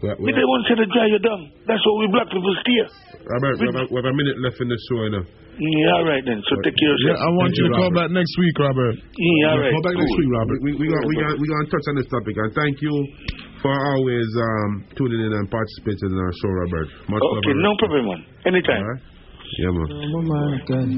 [0.00, 1.40] we, me they want to try to dry you down.
[1.68, 2.86] That's what we black people steer.
[3.20, 5.24] Robert, we have, a, we have a minute left in the show, you know.
[5.60, 6.40] Yeah, all right then.
[6.48, 7.20] So take care of Yeah.
[7.20, 8.96] I want you to call back next week, Robert.
[8.96, 9.72] Yeah, all right.
[9.76, 10.58] Call back next week, Robert.
[10.64, 12.32] We, we, got, we, got, we got to touch on this topic.
[12.40, 12.94] And thank you
[13.60, 16.88] for always um, tuning in and participating in our show, Robert.
[17.12, 17.44] Much love.
[17.44, 18.20] Okay, and no problem, man.
[18.48, 19.09] Anytime.
[19.50, 19.90] All right?
[19.90, 20.12] Yeah, man.
[20.12, 20.90] my mind again.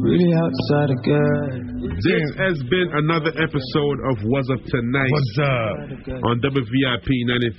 [0.00, 1.76] Really outside again.
[2.00, 5.10] This has been another episode of What's Up Tonight.
[5.10, 5.76] What's up?
[6.24, 7.08] On WVIP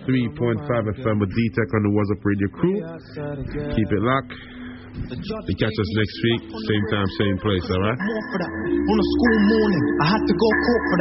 [0.08, 2.78] 93.5 FM with D-Tech on the What's Up Radio crew.
[3.76, 4.34] Keep it locked.
[4.98, 8.00] You catch us next week, same time, same place, all right?
[8.02, 10.96] On a school morning, I had to go court for